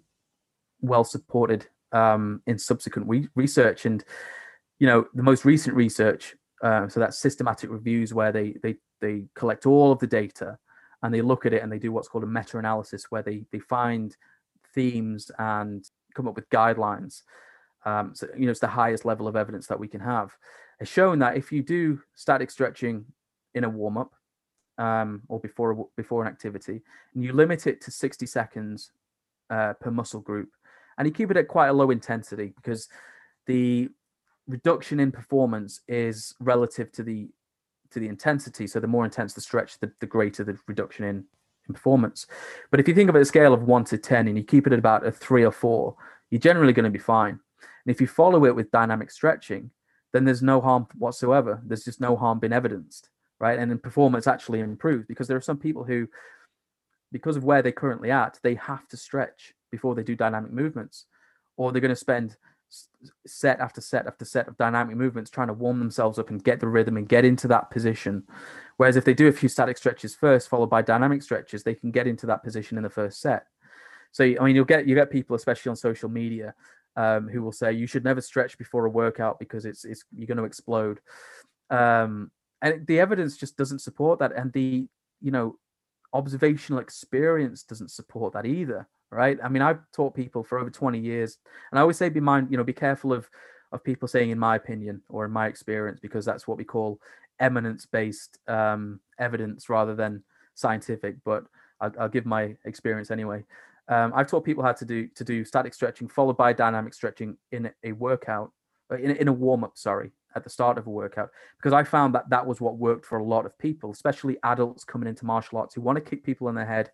[0.82, 4.04] well supported um, in subsequent re- research, and
[4.80, 6.36] you know the most recent research.
[6.64, 10.58] Uh, so that's systematic reviews where they they they collect all of the data
[11.04, 13.60] and they look at it and they do what's called a meta-analysis where they they
[13.60, 14.16] find
[14.74, 17.24] themes and come up with guidelines
[17.86, 20.36] um, so you know it's the highest level of evidence that we can have.
[20.80, 23.06] Has shown that if you do static stretching
[23.54, 24.14] in a warm-up
[24.78, 26.82] um, or before before an activity
[27.14, 28.92] and you limit it to 60 seconds
[29.50, 30.50] uh, per muscle group
[30.98, 32.90] and you keep it at quite a low intensity because
[33.46, 33.88] the
[34.48, 37.30] reduction in performance is relative to the
[37.96, 38.68] to the intensity.
[38.68, 41.24] So the more intense the stretch, the, the greater the reduction in,
[41.68, 42.28] in performance.
[42.70, 44.68] But if you think of it a scale of one to 10 and you keep
[44.68, 45.96] it at about a three or four,
[46.30, 47.40] you're generally going to be fine.
[47.62, 49.72] And if you follow it with dynamic stretching,
[50.14, 51.62] then there's no harm whatsoever.
[51.66, 53.58] There's just no harm been evidenced, right?
[53.58, 56.08] And then performance actually improves because there are some people who
[57.12, 61.06] because of where they're currently at, they have to stretch before they do dynamic movements,
[61.56, 62.36] or they're going to spend
[63.26, 66.60] set after set after set of dynamic movements trying to warm themselves up and get
[66.60, 68.24] the rhythm and get into that position.
[68.78, 71.92] Whereas if they do a few static stretches first, followed by dynamic stretches, they can
[71.92, 73.48] get into that position in the first set.
[74.12, 76.54] So I mean, you'll get you get people, especially on social media,
[76.96, 80.28] um, who will say you should never stretch before a workout because it's it's you're
[80.28, 81.00] going to explode.
[81.70, 84.88] Um, and the evidence just doesn't support that, and the
[85.22, 85.58] you know
[86.14, 89.38] observational experience doesn't support that either right?
[89.44, 91.38] I mean i've taught people for over 20 years
[91.72, 93.30] and i always say be mind you know be careful of
[93.72, 97.00] of people saying in my opinion or in my experience because that's what we call
[97.40, 101.44] eminence based um, evidence rather than scientific but
[101.82, 103.44] I'll, I'll give my experience anyway.
[103.88, 107.38] Um, i've taught people how to do to do static stretching followed by dynamic stretching
[107.52, 108.52] in a workout
[108.92, 112.14] uh, in, in a warm-up sorry at the start of a workout because I found
[112.16, 115.58] that that was what worked for a lot of people, especially adults coming into martial
[115.58, 116.92] arts who want to kick people in the head,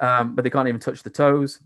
[0.00, 1.60] um, but they can't even touch the toes.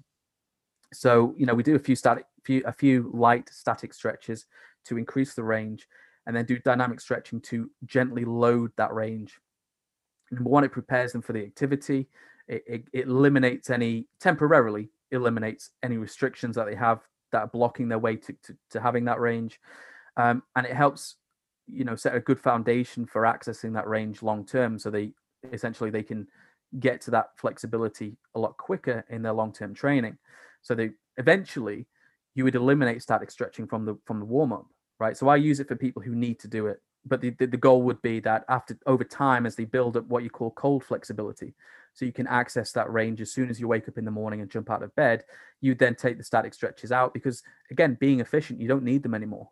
[0.93, 4.47] So you know we do a few static, few a few light static stretches
[4.87, 5.89] to increase the range,
[6.27, 9.39] and then do dynamic stretching to gently load that range.
[10.31, 12.09] Number one, it prepares them for the activity.
[12.49, 17.89] It, it, it eliminates any temporarily eliminates any restrictions that they have that are blocking
[17.89, 19.61] their way to, to, to having that range
[20.17, 21.17] um, and it helps
[21.67, 25.13] you know set a good foundation for accessing that range long term so they
[25.53, 26.27] essentially they can
[26.81, 30.17] get to that flexibility a lot quicker in their long term training
[30.63, 31.87] so they eventually
[32.35, 34.67] you would eliminate static stretching from the from the warm up
[34.99, 37.47] right so i use it for people who need to do it but the, the,
[37.47, 40.51] the goal would be that after over time as they build up what you call
[40.53, 41.55] cold flexibility
[41.95, 44.41] so you can access that range as soon as you wake up in the morning
[44.41, 45.25] and jump out of bed
[45.61, 49.15] you then take the static stretches out because again being efficient you don't need them
[49.15, 49.49] anymore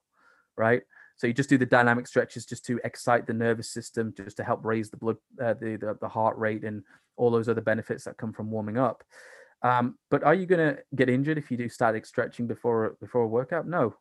[0.61, 0.83] right?
[1.21, 4.43] So you just do the dynamic stretches just to excite the nervous system, just to
[4.43, 6.83] help raise the blood, uh, the, the, the heart rate, and
[7.19, 9.05] all those other benefits that come from warming up.
[9.61, 13.21] Um, but are you going to get injured if you do static stretching before before
[13.25, 13.69] a workout?
[13.69, 13.97] No,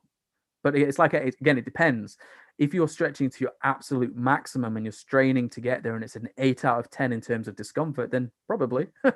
[0.64, 2.18] but it's like again, it depends
[2.60, 6.18] if you're stretching to your absolute maximum and you're straining to get there and it's
[6.18, 8.88] an eight out of 10 in terms of discomfort, then probably.
[9.04, 9.16] but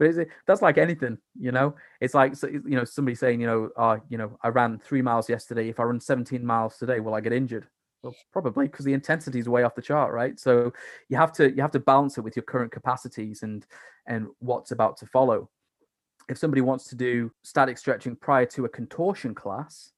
[0.00, 3.96] it, that's like anything, you know, it's like, you know, somebody saying, you know, uh,
[4.08, 5.68] you know, I ran three miles yesterday.
[5.68, 7.66] If I run 17 miles today, will I get injured?
[8.04, 10.38] Well, probably because the intensity is way off the chart, right?
[10.38, 10.72] So
[11.08, 13.66] you have to, you have to balance it with your current capacities and,
[14.06, 15.50] and what's about to follow.
[16.28, 19.93] If somebody wants to do static stretching prior to a contortion class,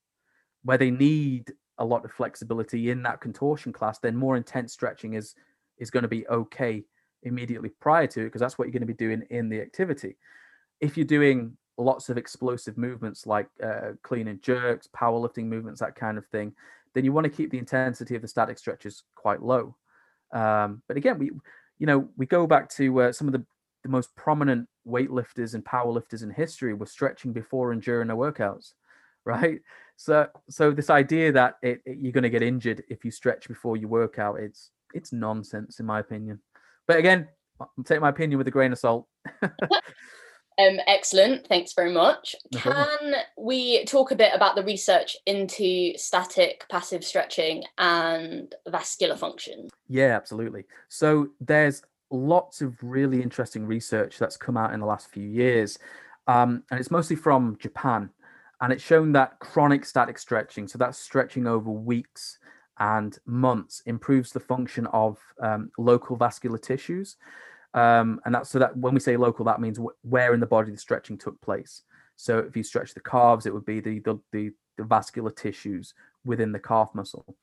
[0.67, 5.15] where they need a lot of flexibility in that contortion class, then more intense stretching
[5.15, 5.35] is
[5.79, 6.85] is going to be okay
[7.23, 10.17] immediately prior to it because that's what you're going to be doing in the activity.
[10.81, 15.95] If you're doing lots of explosive movements like uh, clean and jerks, powerlifting movements, that
[15.95, 16.53] kind of thing,
[16.95, 19.77] then you want to keep the intensity of the static stretches quite low.
[20.33, 21.31] Um, but again, we,
[21.79, 23.45] you know, we go back to uh, some of the,
[23.83, 28.73] the most prominent weightlifters and powerlifters in history were stretching before and during their workouts,
[29.27, 29.61] right?
[29.97, 33.49] So so this idea that it, it, you're going to get injured if you stretch
[33.49, 36.41] before you work out, it's it's nonsense in my opinion.
[36.87, 37.29] But again,
[37.85, 39.07] take my opinion with a grain of salt.
[40.59, 41.47] Um, excellent.
[41.49, 42.35] Thanks very much.
[42.55, 49.69] Can we talk a bit about the research into static passive stretching and vascular function?
[49.89, 50.65] Yeah, absolutely.
[50.89, 55.79] So there's lots of really interesting research that's come out in the last few years.
[56.27, 58.11] Um, and it's mostly from Japan
[58.61, 62.39] and it's shown that chronic static stretching, so that's stretching over weeks
[62.79, 67.17] and months, improves the function of um, local vascular tissues.
[67.75, 70.71] Um, and that's so that when we say local, that means where in the body
[70.71, 71.83] the stretching took place.
[72.17, 75.93] So if you stretch the calves, it would be the, the, the, the vascular tissues
[76.25, 77.37] within the calf muscle.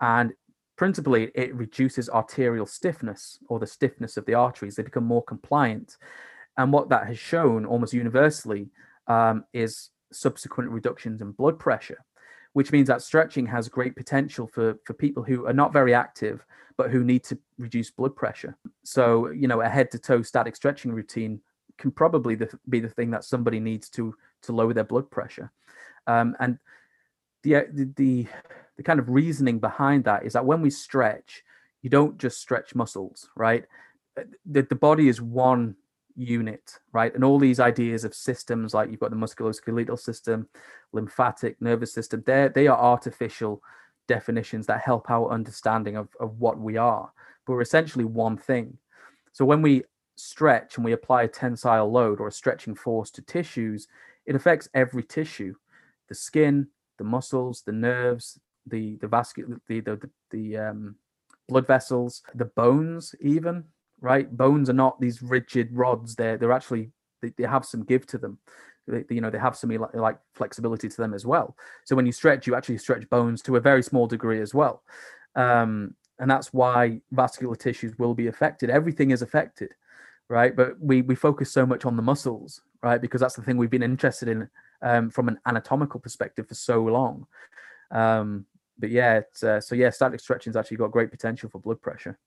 [0.00, 0.32] And
[0.76, 4.76] principally, it reduces arterial stiffness or the stiffness of the arteries.
[4.76, 5.96] They become more compliant.
[6.56, 8.70] And what that has shown almost universally
[9.08, 12.04] um, is subsequent reductions in blood pressure,
[12.52, 16.44] which means that stretching has great potential for, for people who are not very active,
[16.76, 18.56] but who need to reduce blood pressure.
[18.84, 21.40] So, you know, a head to toe static stretching routine
[21.78, 25.50] can probably the, be the thing that somebody needs to to lower their blood pressure.
[26.06, 26.58] Um, and
[27.42, 28.26] the, the, the
[28.76, 31.42] the kind of reasoning behind that is that when we stretch,
[31.82, 33.64] you don't just stretch muscles, right?
[34.46, 35.76] The, the body is one
[36.16, 37.14] unit, right?
[37.14, 40.48] And all these ideas of systems, like you've got the musculoskeletal system,
[40.92, 43.62] lymphatic nervous system, they they are artificial
[44.08, 47.12] definitions that help our understanding of, of what we are.
[47.46, 48.78] But we're essentially one thing.
[49.32, 49.84] So when we
[50.16, 53.86] stretch and we apply a tensile load or a stretching force to tissues,
[54.26, 55.54] it affects every tissue,
[56.08, 60.96] the skin, the muscles, the nerves, the the vascular, the the, the, the um,
[61.48, 63.64] blood vessels, the bones, even
[64.00, 64.30] right?
[64.34, 66.14] Bones are not these rigid rods.
[66.14, 66.90] They're they're actually
[67.22, 68.38] they, they have some give to them.
[68.86, 71.56] They, you know, they have some like, flexibility to them as well.
[71.84, 74.82] So when you stretch, you actually stretch bones to a very small degree as well.
[75.36, 78.68] Um, and that's why vascular tissues will be affected.
[78.68, 79.72] Everything is affected,
[80.28, 80.54] right?
[80.54, 83.00] But we we focus so much on the muscles, right?
[83.00, 84.48] Because that's the thing we've been interested in
[84.82, 87.26] um, from an anatomical perspective for so long.
[87.90, 88.46] Um,
[88.78, 92.18] but yeah, uh, so yeah, static stretching's actually got great potential for blood pressure.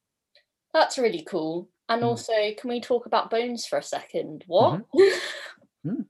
[0.73, 1.69] That's really cool.
[1.89, 2.05] And mm.
[2.05, 4.43] also, can we talk about bones for a second?
[4.47, 4.81] What?
[4.93, 5.89] Mm-hmm.
[5.89, 6.05] mm.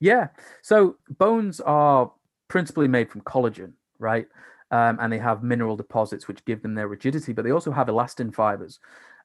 [0.00, 0.28] Yeah.
[0.62, 2.10] So bones are
[2.48, 4.26] principally made from collagen, right?
[4.70, 7.86] Um, and they have mineral deposits which give them their rigidity, but they also have
[7.86, 8.80] elastin fibers,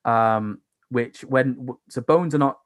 [0.06, 0.60] um,
[0.90, 2.60] which when so bones are not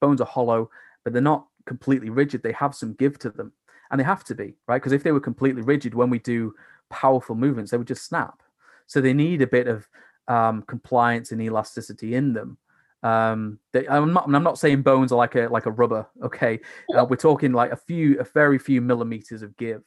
[0.00, 0.70] bones are hollow,
[1.04, 2.42] but they're not completely rigid.
[2.42, 3.52] They have some give to them,
[3.90, 6.54] and they have to be right because if they were completely rigid, when we do
[6.90, 8.42] powerful movements, they would just snap.
[8.86, 9.86] So they need a bit of
[10.28, 12.58] um, compliance and elasticity in them.
[13.02, 14.24] Um, they, I'm not.
[14.32, 16.06] I'm not saying bones are like a like a rubber.
[16.22, 16.60] Okay,
[16.96, 19.82] uh, we're talking like a few, a very few millimeters of give,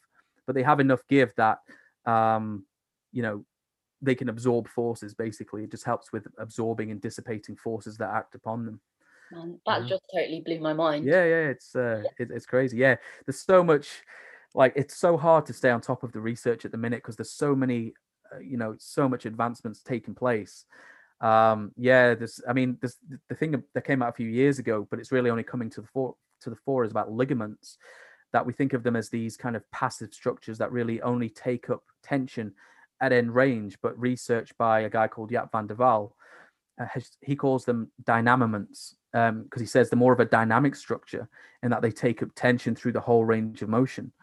[0.45, 1.59] but they have enough give that,
[2.05, 2.65] um,
[3.11, 3.45] you know,
[4.01, 5.13] they can absorb forces.
[5.13, 8.79] Basically, it just helps with absorbing and dissipating forces that act upon them.
[9.31, 9.87] Man, that yeah.
[9.89, 11.05] just totally blew my mind.
[11.05, 12.77] Yeah, yeah, it's uh, it, it's crazy.
[12.77, 14.03] Yeah, there's so much.
[14.53, 17.15] Like it's so hard to stay on top of the research at the minute because
[17.15, 17.93] there's so many,
[18.39, 20.65] you know, so much advancements taking place.
[21.19, 22.41] Um, yeah, this.
[22.47, 22.97] I mean, this
[23.29, 25.82] the thing that came out a few years ago, but it's really only coming to
[25.82, 27.77] the fore to the fore is about ligaments.
[28.34, 31.69] That we think of them as these kind of passive structures that really only take
[31.69, 32.53] up tension
[33.01, 33.77] at end range.
[33.82, 36.15] But research by a guy called Jaap van der Wal,
[36.79, 40.75] uh, has, he calls them dynamoments because um, he says they're more of a dynamic
[40.75, 41.27] structure
[41.63, 44.13] in that they take up tension through the whole range of motion.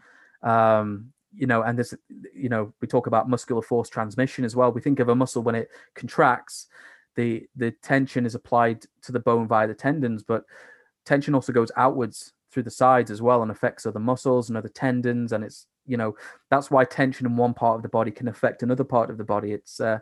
[0.42, 1.94] Um, you know, and this,
[2.34, 4.72] you know, we talk about muscular force transmission as well.
[4.72, 6.68] We think of a muscle when it contracts,
[7.16, 10.44] the the tension is applied to the bone via the tendons, but
[11.04, 14.68] tension also goes outwards through the sides as well and affects other muscles and other
[14.68, 15.32] tendons.
[15.32, 16.16] And it's, you know,
[16.50, 19.24] that's why tension in one part of the body can affect another part of the
[19.24, 19.52] body.
[19.52, 19.98] It's, uh,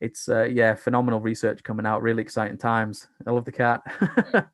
[0.00, 2.02] it's uh, yeah, phenomenal research coming out.
[2.02, 3.06] Really exciting times.
[3.26, 3.82] I love the cat.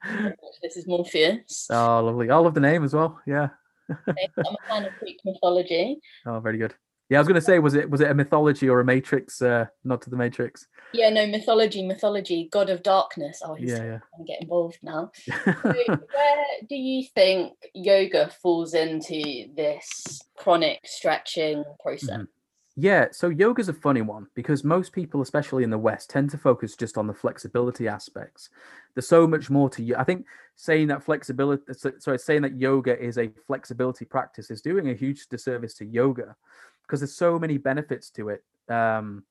[0.62, 1.69] this is Morpheus.
[1.71, 2.31] Oh, lovely.
[2.31, 3.21] I love the name as well.
[3.27, 3.49] Yeah.
[3.91, 5.99] I'm a fan of Greek mythology.
[6.26, 6.74] Oh, very good.
[7.11, 9.41] Yeah, I was going to say, was it was it a mythology or a Matrix?
[9.41, 10.66] Uh, not to the Matrix.
[10.93, 13.41] Yeah, no mythology, mythology, God of Darkness.
[13.43, 13.82] Oh, he's yeah, yeah.
[13.84, 15.11] going to get involved now.
[15.26, 22.11] so where do you think yoga falls into this chronic stretching process?
[22.11, 22.38] Mm-hmm.
[22.81, 26.39] Yeah, so yoga's a funny one because most people, especially in the West, tend to
[26.39, 28.51] focus just on the flexibility aspects.
[28.95, 29.97] There's so much more to you.
[29.97, 34.91] I think saying that flexibility, sorry, saying that yoga is a flexibility practice is doing
[34.91, 36.37] a huge disservice to yoga
[36.83, 38.45] because there's so many benefits to it.
[38.68, 39.24] Um,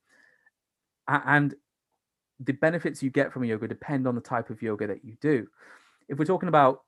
[1.08, 1.56] and
[2.42, 5.48] the benefits you get from yoga depend on the type of yoga that you do.
[6.10, 6.82] If we're talking about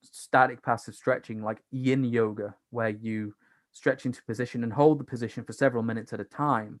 [0.00, 3.34] static passive stretching, like yin yoga, where you
[3.76, 6.80] stretch into position and hold the position for several minutes at a time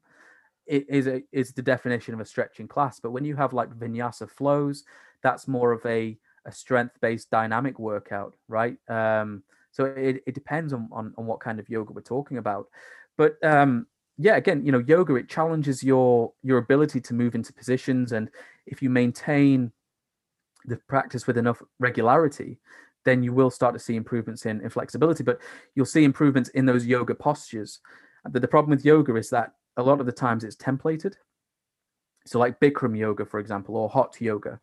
[0.66, 2.98] it is a, is the definition of a stretching class.
[2.98, 4.84] But when you have like vinyasa flows
[5.22, 6.16] that's more of a,
[6.46, 8.76] a strength based dynamic workout right?
[8.88, 9.42] Um,
[9.72, 12.68] so it, it depends on, on, on what kind of yoga we're talking about.
[13.18, 13.86] But um,
[14.18, 18.12] yeah again you know yoga it challenges your your ability to move into positions.
[18.12, 18.30] And
[18.66, 19.70] if you maintain
[20.64, 22.58] the practice with enough regularity
[23.06, 25.24] then you will start to see improvements in, in flexibility.
[25.24, 25.40] But
[25.74, 27.80] you'll see improvements in those yoga postures.
[28.28, 31.14] But the problem with yoga is that a lot of the times it's templated.
[32.26, 34.60] So, like Bikram yoga, for example, or hot yoga,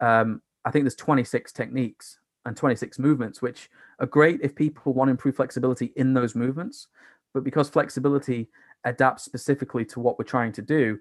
[0.00, 3.70] um, I think there's 26 techniques and 26 movements, which
[4.00, 6.88] are great if people want to improve flexibility in those movements.
[7.32, 8.48] But because flexibility
[8.84, 10.98] adapts specifically to what we're trying to do,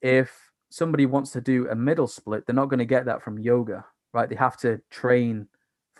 [0.00, 3.38] if somebody wants to do a middle split, they're not going to get that from
[3.38, 3.84] yoga,
[4.14, 4.28] right?
[4.28, 5.46] They have to train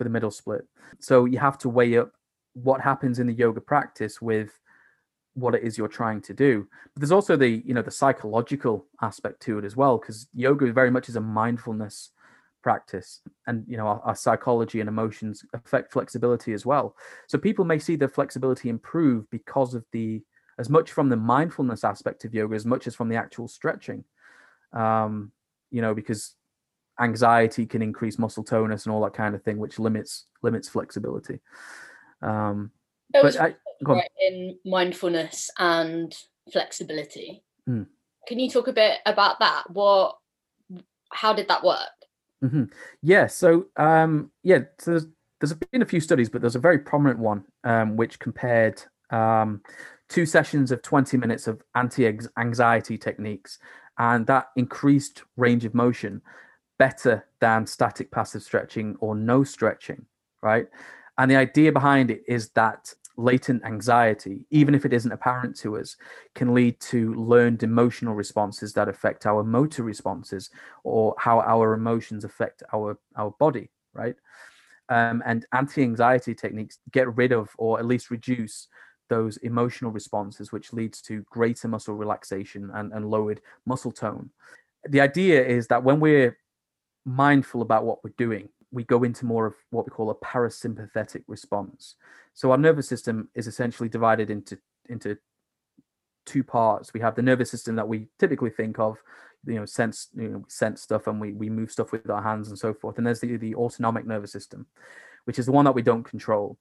[0.01, 0.67] for the middle split.
[0.99, 2.13] So you have to weigh up
[2.55, 4.59] what happens in the yoga practice with
[5.35, 6.67] what it is you're trying to do.
[6.95, 10.73] But there's also the, you know, the psychological aspect to it as well, because yoga
[10.73, 12.13] very much is a mindfulness
[12.63, 16.95] practice and you know our, our, psychology and emotions affect flexibility as well
[17.27, 20.23] so people may see their flexibility improve because of the
[20.59, 24.05] as much from the mindfulness aspect of yoga as much as from the actual stretching
[24.75, 25.33] um
[25.71, 26.35] you know because
[27.01, 31.41] anxiety can increase muscle tonus and all that kind of thing, which limits limits flexibility.
[32.23, 32.71] Um,
[33.13, 33.55] but I,
[34.21, 36.15] in mindfulness and
[36.53, 37.43] flexibility.
[37.69, 37.87] Mm.
[38.29, 39.65] Can you talk a bit about that?
[39.71, 40.17] What,
[41.11, 41.79] how did that work?
[42.45, 42.65] Mm-hmm.
[43.03, 43.27] Yeah.
[43.27, 45.07] So um, yeah, so there's,
[45.41, 49.63] there's been a few studies, but there's a very prominent one um, which compared um,
[50.09, 53.59] two sessions of 20 minutes of anti-anxiety techniques,
[53.99, 56.23] and that increased range of motion
[56.81, 60.07] better than static passive stretching or no stretching,
[60.41, 60.67] right?
[61.19, 65.77] And the idea behind it is that latent anxiety, even if it isn't apparent to
[65.77, 65.97] us,
[66.35, 70.49] can lead to learned emotional responses that affect our motor responses
[70.83, 74.15] or how our emotions affect our, our body, right?
[74.89, 78.69] Um, and anti anxiety techniques get rid of or at least reduce
[79.11, 84.31] those emotional responses, which leads to greater muscle relaxation and, and lowered muscle tone.
[84.89, 86.39] The idea is that when we're
[87.11, 91.25] mindful about what we're doing, we go into more of what we call a parasympathetic
[91.27, 91.97] response.
[92.35, 94.59] So our nervous system is essentially divided into
[94.89, 95.19] into
[96.27, 96.95] two parts.
[96.95, 98.99] We have the nervous system that we typically think of,
[99.47, 102.49] you know, sense you know, sense stuff and we we move stuff with our hands
[102.49, 102.99] and so forth.
[102.99, 104.67] And there's the the autonomic nervous system,
[105.25, 106.59] which is the one that we don't control.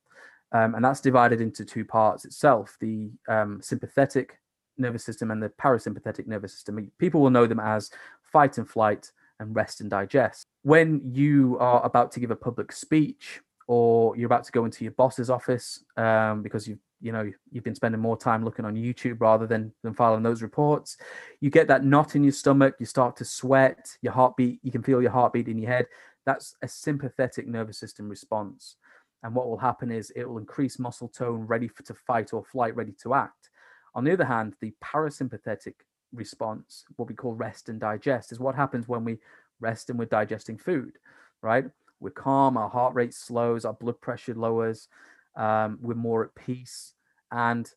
[0.52, 4.40] Um, and that's divided into two parts itself: the um, sympathetic
[4.80, 6.92] nervous system and the parasympathetic nervous system.
[6.98, 7.92] People will know them as
[8.24, 10.46] fight and flight and rest and digest.
[10.64, 14.84] When you are about to give a public speech or you're about to go into
[14.84, 18.76] your boss's office um, because you've you know you've been spending more time looking on
[18.76, 20.98] YouTube rather than than filing those reports,
[21.40, 22.76] you get that knot in your stomach.
[22.80, 23.98] You start to sweat.
[24.02, 24.60] Your heartbeat.
[24.64, 25.86] You can feel your heartbeat in your head.
[26.26, 28.76] That's a sympathetic nervous system response.
[29.24, 32.44] And what will happen is it will increase muscle tone, ready for to fight or
[32.44, 33.50] flight, ready to act.
[33.96, 35.76] On the other hand, the parasympathetic
[36.14, 39.18] response, what we call rest and digest, is what happens when we
[39.60, 40.98] rest and we're digesting food,
[41.42, 41.66] right?
[42.00, 44.88] We're calm, our heart rate slows, our blood pressure lowers,
[45.36, 46.94] um, we're more at peace,
[47.32, 47.70] and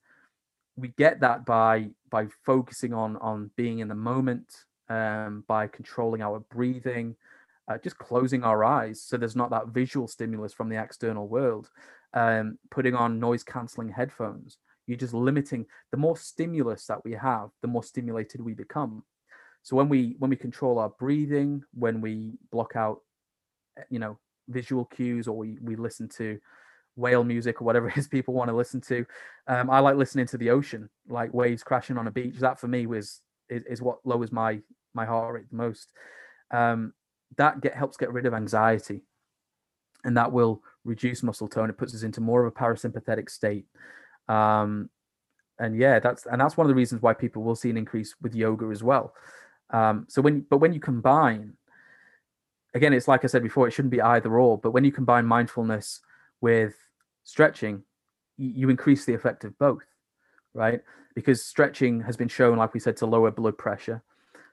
[0.76, 6.22] we get that by by focusing on on being in the moment, um, by controlling
[6.22, 7.16] our breathing,
[7.68, 11.70] uh, just closing our eyes so there's not that visual stimulus from the external world,
[12.14, 17.50] um, putting on noise cancelling headphones, you're just limiting the more stimulus that we have,
[17.60, 19.04] the more stimulated we become.
[19.62, 23.00] So when we when we control our breathing, when we block out,
[23.78, 24.18] eh, you know,
[24.48, 26.40] visual cues, or we we listen to
[26.96, 29.06] whale music or whatever it is people want to listen to.
[29.46, 32.36] Um, I like listening to the ocean, like waves crashing on a beach.
[32.38, 34.60] That for me was is, is what lowers my
[34.94, 35.92] my heart rate the most.
[36.50, 36.92] Um,
[37.36, 39.02] that get helps get rid of anxiety,
[40.04, 41.70] and that will reduce muscle tone.
[41.70, 43.66] It puts us into more of a parasympathetic state.
[44.28, 44.90] Um,
[45.58, 48.14] and yeah, that's and that's one of the reasons why people will see an increase
[48.20, 49.14] with yoga as well.
[49.70, 51.54] Um, so when but when you combine,
[52.74, 54.58] again, it's like I said before, it shouldn't be either or.
[54.58, 56.00] But when you combine mindfulness
[56.40, 56.74] with
[57.24, 57.82] stretching,
[58.36, 59.84] you, you increase the effect of both,
[60.54, 60.80] right?
[61.14, 64.02] Because stretching has been shown, like we said, to lower blood pressure.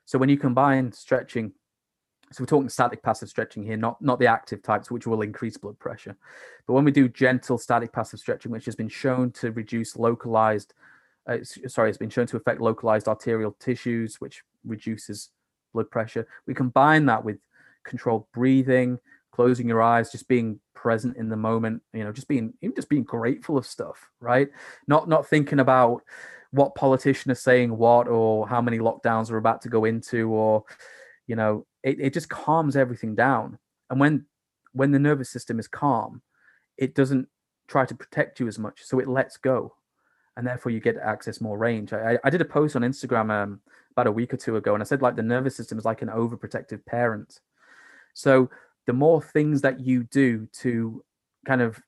[0.05, 1.53] So when you combine stretching
[2.31, 5.57] so we're talking static passive stretching here, not not the active types, which will increase
[5.57, 6.15] blood pressure.
[6.67, 10.73] But when we do gentle static passive stretching, which has been shown to reduce localized,
[11.27, 15.29] uh, sorry, it's been shown to affect localized arterial tissues, which reduces
[15.73, 16.27] blood pressure.
[16.45, 17.39] We combine that with
[17.83, 18.99] controlled breathing,
[19.31, 21.81] closing your eyes, just being present in the moment.
[21.93, 24.49] You know, just being even just being grateful of stuff, right?
[24.87, 26.03] Not not thinking about
[26.51, 30.63] what politician is saying what or how many lockdowns we're about to go into or
[31.27, 33.57] you know it, it just calms everything down.
[33.89, 34.25] And when
[34.73, 36.21] when the nervous system is calm
[36.79, 37.27] it doesn't
[37.67, 39.75] try to protect you as much so it lets go.
[40.37, 41.91] And therefore you get to access more range.
[41.91, 43.59] I, I did a post on instagram um,
[43.91, 46.01] about a week or two ago and i said like the nervous system is like
[46.01, 47.41] an overprotective parent.
[48.13, 48.49] So
[48.87, 51.03] the more things that you do to
[51.45, 51.79] kind of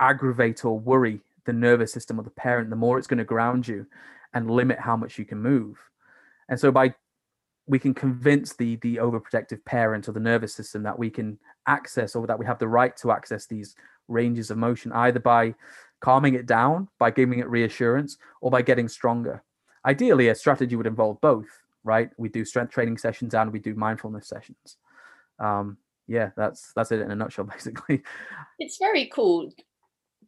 [0.00, 3.68] aggravate or worry the nervous system of the parent the more it's going to ground
[3.68, 3.86] you
[4.34, 5.78] and limit how much you can move.
[6.48, 6.94] And so by
[7.66, 12.14] we can convince the the overprotective parent or the nervous system that we can access
[12.14, 13.74] or that we have the right to access these
[14.08, 15.54] ranges of motion either by
[16.00, 19.42] calming it down by giving it reassurance or by getting stronger.
[19.84, 21.48] Ideally a strategy would involve both
[21.84, 22.10] right?
[22.16, 24.76] We do strength training sessions and we do mindfulness sessions.
[25.38, 28.02] Um yeah that's that's it in a nutshell basically.
[28.58, 29.50] It's very cool.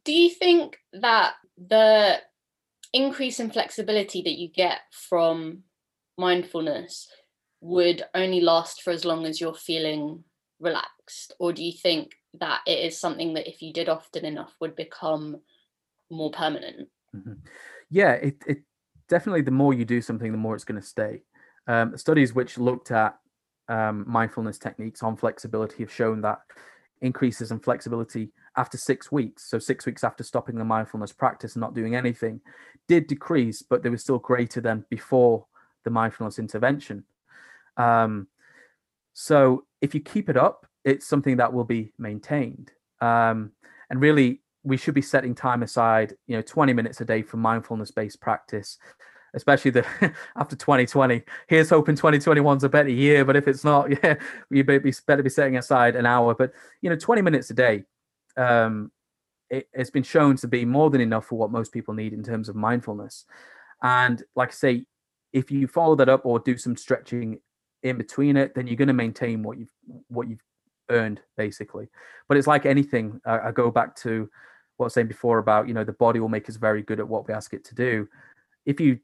[0.03, 2.19] Do you think that the
[2.91, 5.63] increase in flexibility that you get from
[6.17, 7.07] mindfulness
[7.61, 10.23] would only last for as long as you're feeling
[10.59, 11.33] relaxed?
[11.39, 14.75] Or do you think that it is something that if you did often enough would
[14.75, 15.37] become
[16.09, 16.89] more permanent?
[17.15, 17.33] Mm-hmm.
[17.89, 18.59] yeah it, it
[19.07, 21.21] definitely the more you do something the more it's going to stay.
[21.67, 23.17] Um, studies which looked at
[23.67, 26.39] um, mindfulness techniques on flexibility have shown that
[27.01, 31.61] increases in flexibility after six weeks so six weeks after stopping the mindfulness practice and
[31.61, 32.41] not doing anything
[32.87, 35.45] did decrease but they were still greater than before
[35.85, 37.05] the mindfulness intervention
[37.79, 38.27] um,
[39.13, 42.71] so if you keep it up, it's something that will be maintained.
[43.01, 43.51] Um,
[43.89, 47.37] and really, we should be setting time aside, you know, 20 minutes a day for
[47.37, 48.77] mindfulness based practice.
[49.33, 49.85] especially the
[50.35, 51.23] after 2020.
[51.47, 54.15] Here's hoping 2021's a better year, but if it's not, yeah,
[54.49, 56.35] you better be, better be setting aside an hour.
[56.35, 56.51] But
[56.81, 57.83] you know, 20 minutes a day,
[58.37, 58.91] um,
[59.49, 62.23] it, has been shown to be more than enough for what most people need in
[62.23, 63.25] terms of mindfulness.
[63.81, 64.85] And like I say,
[65.31, 67.39] if you follow that up or do some stretching
[67.83, 69.73] in between it, then you're going to maintain what you've
[70.07, 70.43] what you've
[70.89, 71.87] earned basically.
[72.27, 73.21] But it's like anything.
[73.25, 74.29] I, I go back to
[74.77, 76.99] what I was saying before about you know the body will make us very good
[76.99, 78.07] at what we ask it to do.
[78.65, 78.99] If you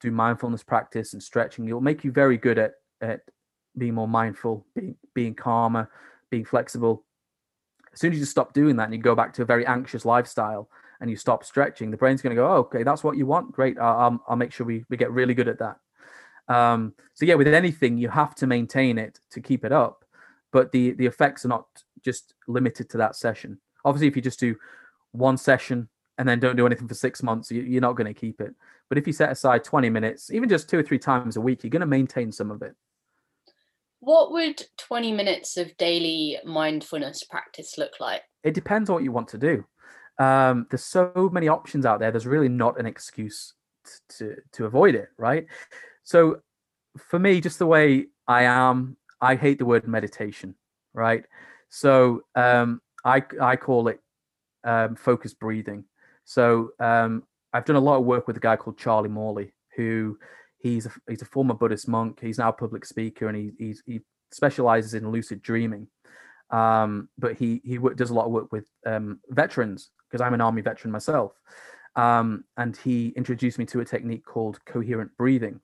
[0.00, 3.20] do mindfulness practice and stretching, it'll make you very good at at
[3.76, 5.90] being more mindful, being being calmer,
[6.30, 7.04] being flexible.
[7.92, 10.04] As soon as you stop doing that and you go back to a very anxious
[10.04, 10.68] lifestyle
[11.00, 13.50] and you stop stretching, the brain's going to go, oh, okay, that's what you want.
[13.52, 13.78] Great.
[13.78, 15.78] I'll, I'll make sure we, we get really good at that.
[16.48, 20.04] Um, so yeah, with anything, you have to maintain it to keep it up,
[20.52, 21.66] but the the effects are not
[22.02, 23.58] just limited to that session.
[23.84, 24.56] Obviously, if you just do
[25.12, 28.40] one session and then don't do anything for six months, you're not going to keep
[28.40, 28.54] it.
[28.88, 31.62] But if you set aside 20 minutes, even just two or three times a week,
[31.62, 32.74] you're going to maintain some of it.
[34.00, 38.22] What would 20 minutes of daily mindfulness practice look like?
[38.42, 39.64] It depends on what you want to do.
[40.18, 42.10] Um, there's so many options out there.
[42.10, 43.54] There's really not an excuse
[44.18, 45.46] to, to avoid it, right?
[46.08, 46.40] So
[46.96, 50.54] for me, just the way I am, I hate the word meditation,
[50.94, 51.22] right?
[51.68, 54.00] So um, I I call it
[54.64, 55.84] um, focused breathing.
[56.24, 60.18] So um, I've done a lot of work with a guy called Charlie Morley, who
[60.56, 62.20] he's a, he's a former Buddhist monk.
[62.22, 64.00] He's now a public speaker, and he he's, he
[64.32, 65.88] specializes in lucid dreaming.
[66.48, 70.40] Um, but he he does a lot of work with um, veterans because I'm an
[70.40, 71.32] army veteran myself.
[71.96, 75.60] Um, and he introduced me to a technique called coherent breathing,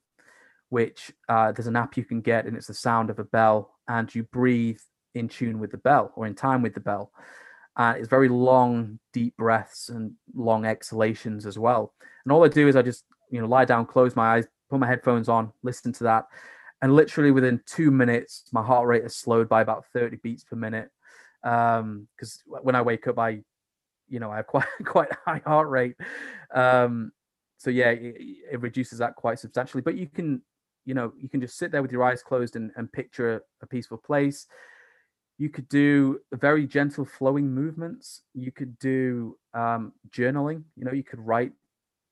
[0.69, 3.71] which uh, there's an app you can get, and it's the sound of a bell,
[3.87, 4.79] and you breathe
[5.13, 7.11] in tune with the bell or in time with the bell.
[7.77, 11.93] Uh, it's very long, deep breaths and long exhalations as well.
[12.23, 14.79] And all I do is I just, you know, lie down, close my eyes, put
[14.79, 16.25] my headphones on, listen to that.
[16.81, 20.55] And literally within two minutes, my heart rate has slowed by about 30 beats per
[20.55, 20.89] minute.
[21.43, 23.41] Um, because um, when I wake up, I,
[24.07, 25.95] you know, I have quite quite high heart rate.
[26.53, 27.11] Um,
[27.57, 28.15] so yeah, it,
[28.51, 29.81] it reduces that quite substantially.
[29.81, 30.41] But you can,
[30.85, 33.65] you know, you can just sit there with your eyes closed and, and picture a
[33.67, 34.47] peaceful place.
[35.37, 38.21] You could do very gentle flowing movements.
[38.33, 40.63] You could do um, journaling.
[40.77, 41.51] You know you could write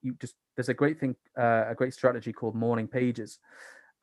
[0.02, 3.40] you just there's a great thing uh, a great strategy called morning pages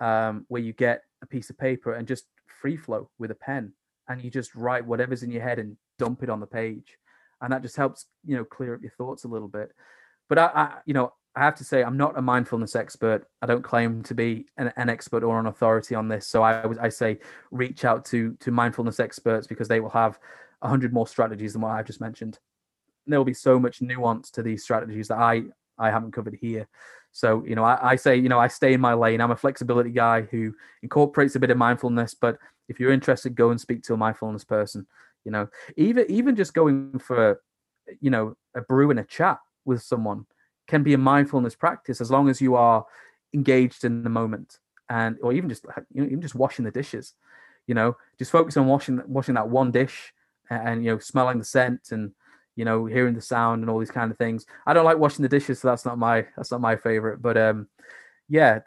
[0.00, 3.72] um, where you get a piece of paper and just free flow with a pen
[4.08, 6.98] and you just write whatever's in your head and dump it on the page.
[7.42, 9.72] And that just helps you know clear up your thoughts a little bit.
[10.28, 13.26] But I, I you know I have to say, I'm not a mindfulness expert.
[13.41, 16.26] I don't claim to be an, an expert or an authority on this.
[16.26, 17.18] So I, I say
[17.51, 20.18] reach out to to mindfulness experts because they will have
[20.62, 22.39] a hundred more strategies than what I've just mentioned.
[23.07, 25.43] And there will be so much nuance to these strategies that I
[25.78, 26.68] I haven't covered here.
[27.12, 29.20] So you know, I, I say you know I stay in my lane.
[29.20, 30.53] I'm a flexibility guy who
[30.83, 32.12] incorporates a bit of mindfulness.
[32.14, 34.87] But if you're interested, go and speak to a mindfulness person.
[35.24, 37.41] You know, even even just going for
[38.01, 40.26] you know a brew and a chat with someone
[40.70, 42.86] can be a mindfulness practice as long as you are
[43.34, 44.58] engaged in the moment
[44.88, 47.14] and or even just you know even just washing the dishes
[47.66, 50.12] you know just focus on washing washing that one dish
[50.50, 52.12] and, you know smelling the scent and
[52.56, 54.44] you know hearing the sound and all these kind of things.
[54.66, 57.36] I don't like washing the dishes so that's not my that's not my favorite but
[57.36, 57.68] um
[58.28, 58.58] yeah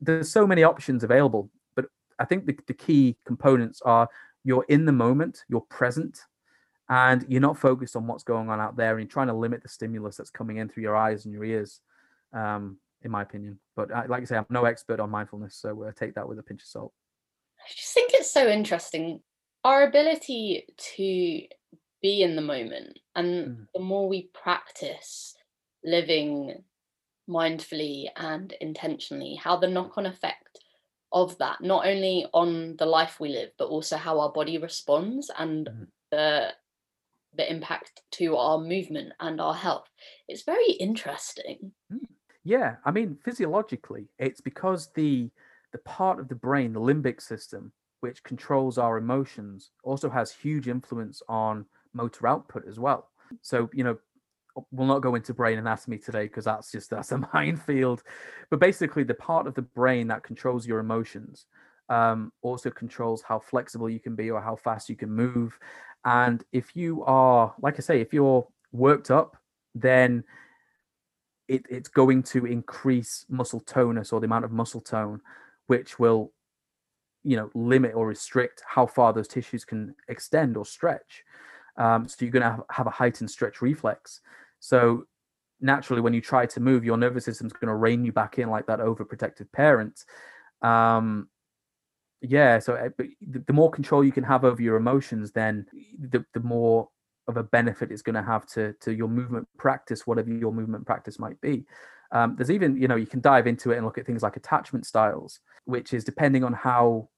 [0.00, 1.86] there's so many options available but
[2.18, 4.08] i think the, the key components are
[4.44, 6.20] you're in the moment you're present
[6.88, 9.62] and you're not focused on what's going on out there and you're trying to limit
[9.62, 11.80] the stimulus that's coming in through your eyes and your ears
[12.32, 15.84] um, in my opinion but I, like i say i'm no expert on mindfulness so
[15.84, 16.92] uh, take that with a pinch of salt
[17.60, 19.20] i just think it's so interesting
[19.64, 20.66] our ability
[20.96, 21.42] to
[22.02, 23.66] be in the moment and mm.
[23.74, 25.34] the more we practice
[25.84, 26.62] living
[27.28, 30.58] mindfully and intentionally how the knock-on effect
[31.12, 35.30] of that not only on the life we live but also how our body responds
[35.38, 35.86] and mm.
[36.10, 36.48] the
[37.36, 39.88] the impact to our movement and our health.
[40.28, 41.72] It's very interesting.
[41.90, 41.98] Hmm.
[42.44, 45.30] Yeah, I mean, physiologically, it's because the
[45.72, 50.68] the part of the brain, the limbic system, which controls our emotions, also has huge
[50.68, 51.64] influence on
[51.94, 53.08] motor output as well.
[53.40, 53.96] So, you know,
[54.70, 58.02] we'll not go into brain anatomy today because that's just that's a minefield.
[58.50, 61.46] But basically, the part of the brain that controls your emotions
[61.88, 65.58] um, also controls how flexible you can be or how fast you can move
[66.04, 69.36] and if you are, like I say, if you're worked up,
[69.74, 70.24] then
[71.48, 75.20] it, it's going to increase muscle tonus or the amount of muscle tone,
[75.66, 76.32] which will,
[77.22, 81.24] you know, limit or restrict how far those tissues can extend or stretch.
[81.76, 84.20] Um, so you're going to have, a heightened stretch reflex.
[84.60, 85.06] So
[85.62, 88.50] naturally when you try to move your nervous system's going to rein you back in
[88.50, 90.04] like that overprotective parent
[90.62, 91.28] um
[92.22, 92.88] yeah so uh,
[93.20, 95.66] the more control you can have over your emotions then
[96.10, 96.88] the, the more
[97.28, 100.84] of a benefit it's going to have to to your movement practice whatever your movement
[100.84, 101.64] practice might be.
[102.10, 104.36] Um, there's even you know you can dive into it and look at things like
[104.36, 107.08] attachment styles which is depending on how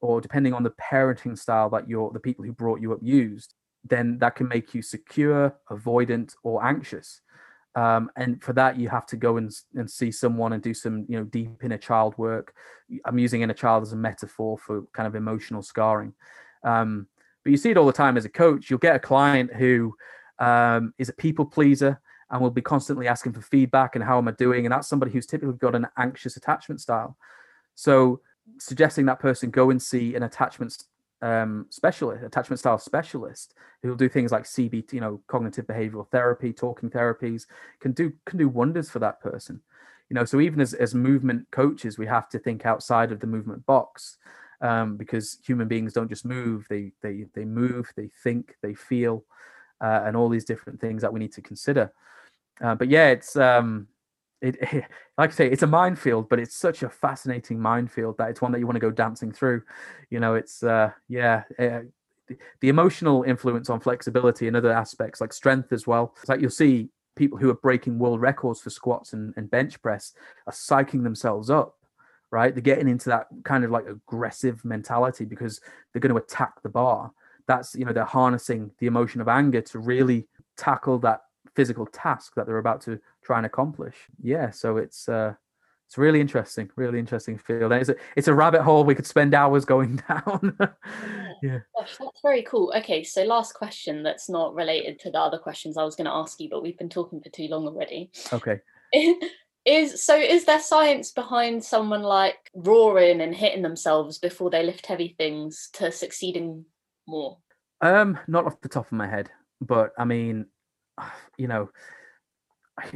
[0.00, 3.54] or depending on the parenting style that your the people who brought you up used
[3.84, 7.22] then that can make you secure avoidant or anxious
[7.74, 11.06] um, and for that you have to go and, and see someone and do some
[11.08, 12.54] you know deep inner child work.
[13.04, 16.14] I'm using inner child as a metaphor for kind of emotional scarring.
[16.64, 17.06] Um,
[17.44, 18.70] but you see it all the time as a coach.
[18.70, 19.94] You'll get a client who
[20.38, 22.00] um, is a people pleaser
[22.30, 24.64] and will be constantly asking for feedback and how am i doing?
[24.64, 27.16] And that's somebody who's typically got an anxious attachment style.
[27.74, 28.20] So
[28.58, 30.76] suggesting that person go and see an attachment
[31.22, 36.08] um, specialist, attachment style specialist, who will do things like CBT, you know, cognitive behavioral
[36.10, 37.46] therapy, talking therapies,
[37.80, 39.60] can do can do wonders for that person.
[40.10, 43.26] You know, so even as as movement coaches, we have to think outside of the
[43.26, 44.18] movement box.
[44.60, 49.24] Um, because human beings don't just move; they they they move, they think, they feel,
[49.80, 51.92] uh, and all these different things that we need to consider.
[52.60, 53.88] Uh, but yeah, it's um,
[54.42, 54.84] it, it,
[55.18, 58.52] like I say, it's a minefield, but it's such a fascinating minefield that it's one
[58.52, 59.62] that you want to go dancing through.
[60.10, 61.80] You know, it's uh, yeah, uh,
[62.26, 66.14] the, the, emotional influence on flexibility and other aspects like strength as well.
[66.20, 69.80] It's like you'll see people who are breaking world records for squats and, and bench
[69.82, 70.12] press
[70.46, 71.76] are psyching themselves up.
[72.30, 75.60] Right, they're getting into that kind of like aggressive mentality because
[75.92, 77.12] they're going to attack the bar.
[77.46, 80.26] That's you know they're harnessing the emotion of anger to really
[80.56, 81.20] tackle that
[81.54, 83.96] physical task that they're about to try and accomplish.
[84.20, 85.34] Yeah, so it's uh,
[85.92, 87.70] it's really interesting, really interesting field.
[87.70, 90.56] And it's a it's a rabbit hole we could spend hours going down.
[91.42, 91.58] yeah.
[91.78, 92.72] Gosh, that's very cool.
[92.78, 96.12] Okay, so last question that's not related to the other questions I was going to
[96.12, 98.10] ask you, but we've been talking for too long already.
[98.32, 98.60] Okay.
[99.66, 104.86] is so is there science behind someone like roaring and hitting themselves before they lift
[104.86, 106.64] heavy things to succeeding
[107.06, 107.36] more?
[107.82, 110.46] Um, not off the top of my head, but I mean,
[111.36, 111.68] you know,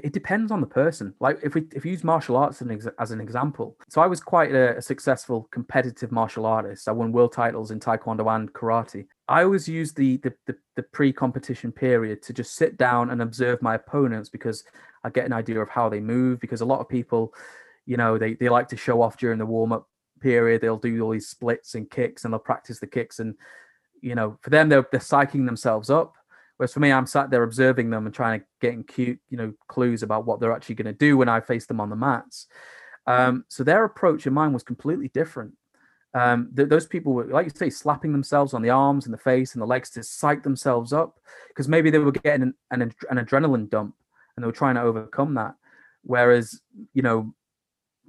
[0.03, 1.15] it depends on the person.
[1.21, 4.07] Like if we if use martial arts as an, ex- as an example, so I
[4.07, 6.89] was quite a, a, successful competitive martial artist.
[6.89, 9.07] I won world titles in taekwondo and karate.
[9.29, 13.61] I always use the the, the, the pre-competition period to just sit down and observe
[13.61, 14.65] my opponents because
[15.05, 16.41] I get an idea of how they move.
[16.41, 17.35] Because a lot of people,
[17.85, 19.89] you know, they they like to show off during the warm up
[20.21, 20.63] period.
[20.63, 23.35] They'll do all these splits and kicks and they'll practice the kicks and
[24.03, 26.15] you know for them they're they're psyching themselves up
[26.57, 29.53] Whereas for me, I'm sat there observing them and trying to getting cute, you know,
[29.69, 32.47] clues about what they're actually going to do when I face them on the mats.
[33.07, 35.53] Um, so their approach and mine was completely different.
[36.15, 39.19] Um, th- those people were, like you say, slapping themselves on the arms and the
[39.19, 42.95] face and the legs to psych themselves up because maybe they were getting an, an,
[43.11, 43.95] an adrenaline dump
[44.35, 45.55] and they were trying to overcome that.
[46.03, 46.61] Whereas,
[46.95, 47.35] you know,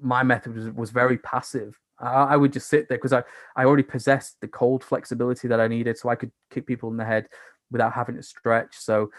[0.01, 1.77] my method was, was very passive.
[1.99, 3.23] I, I would just sit there because I,
[3.55, 6.97] I already possessed the cold flexibility that I needed, so I could kick people in
[6.97, 7.27] the head
[7.71, 8.77] without having to stretch.
[8.77, 9.11] So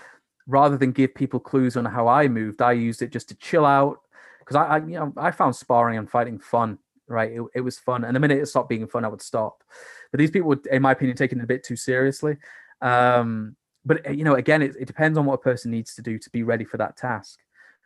[0.46, 3.64] rather than give people clues on how I moved, I used it just to chill
[3.64, 4.00] out
[4.40, 6.78] because I, I, you know I found sparring and fighting fun.
[7.10, 9.64] Right, it, it was fun, and the minute it stopped being fun, I would stop.
[10.10, 12.36] But these people, would, in my opinion, taking it a bit too seriously.
[12.82, 16.02] Um, but eh, you know, again, it, it depends on what a person needs to
[16.02, 17.38] do to be ready for that task.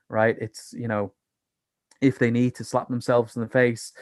[0.09, 0.37] Right?
[0.41, 1.13] It's you know,
[2.01, 3.93] if they need to slap themselves in the face,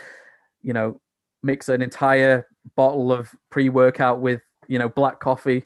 [0.63, 1.03] you know,
[1.43, 5.65] mix an entire bottle of pre-workout with you know black coffee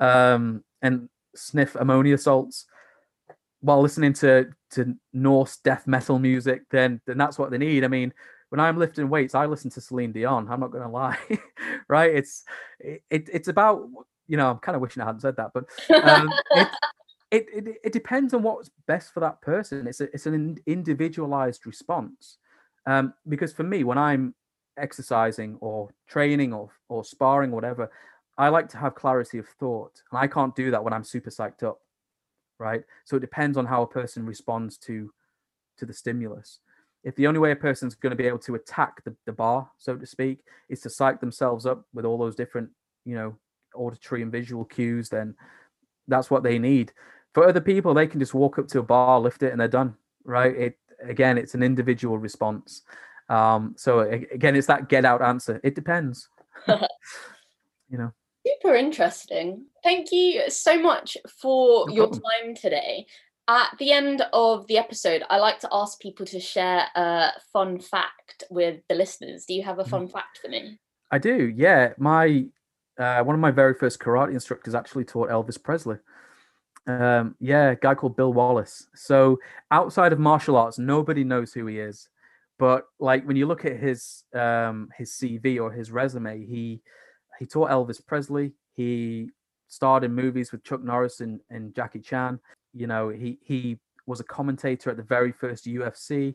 [0.00, 2.66] um, and sniff ammonia salts
[3.60, 7.84] while listening to to Norse death metal music, then then that's what they need.
[7.84, 8.12] I mean,
[8.50, 10.48] when I'm lifting weights, I listen to Celine Dion.
[10.48, 11.18] I'm not going to lie,
[11.88, 12.14] right?
[12.14, 12.44] It's
[12.78, 13.88] it, it's about
[14.28, 15.64] you know I'm kind of wishing I hadn't said that, but
[16.04, 16.68] um, it,
[17.30, 19.86] it, it it depends on what's best for that person.
[19.86, 22.38] It's a, it's an individualized response.
[22.86, 24.34] Um, because for me, when I'm
[24.78, 27.90] exercising or training or or sparring, or whatever,
[28.38, 31.30] I like to have clarity of thought, and I can't do that when I'm super
[31.30, 31.80] psyched up,
[32.58, 32.82] right?
[33.04, 35.12] So it depends on how a person responds to
[35.78, 36.60] to the stimulus.
[37.04, 39.70] If the only way a person's going to be able to attack the, the bar,
[39.78, 42.70] so to speak, is to psych themselves up with all those different,
[43.04, 43.36] you know,
[43.74, 45.34] auditory and visual cues, then
[46.08, 46.92] that's what they need.
[47.32, 49.68] For other people, they can just walk up to a bar, lift it, and they're
[49.68, 50.56] done, right?
[50.56, 52.82] It again, it's an individual response.
[53.28, 55.60] Um, so again, it's that get out answer.
[55.62, 56.28] It depends.
[56.68, 58.12] you know
[58.46, 59.66] super interesting.
[59.82, 63.06] Thank you so much for no your time today.
[63.48, 67.78] At the end of the episode, I like to ask people to share a fun
[67.78, 69.44] fact with the listeners.
[69.46, 69.90] Do you have a mm-hmm.
[69.90, 70.78] fun fact for me?
[71.10, 71.52] I do.
[71.54, 72.46] Yeah, my
[72.98, 75.98] uh, one of my very first karate instructors actually taught Elvis Presley.
[76.88, 78.88] Um, yeah, a guy called Bill Wallace.
[78.94, 79.38] So
[79.70, 82.08] outside of martial arts, nobody knows who he is.
[82.58, 86.80] But like when you look at his um, his CV or his resume, he
[87.38, 88.52] he taught Elvis Presley.
[88.74, 89.30] He
[89.68, 92.40] starred in movies with Chuck Norris and, and Jackie Chan.
[92.72, 96.34] You know, he he was a commentator at the very first UFC.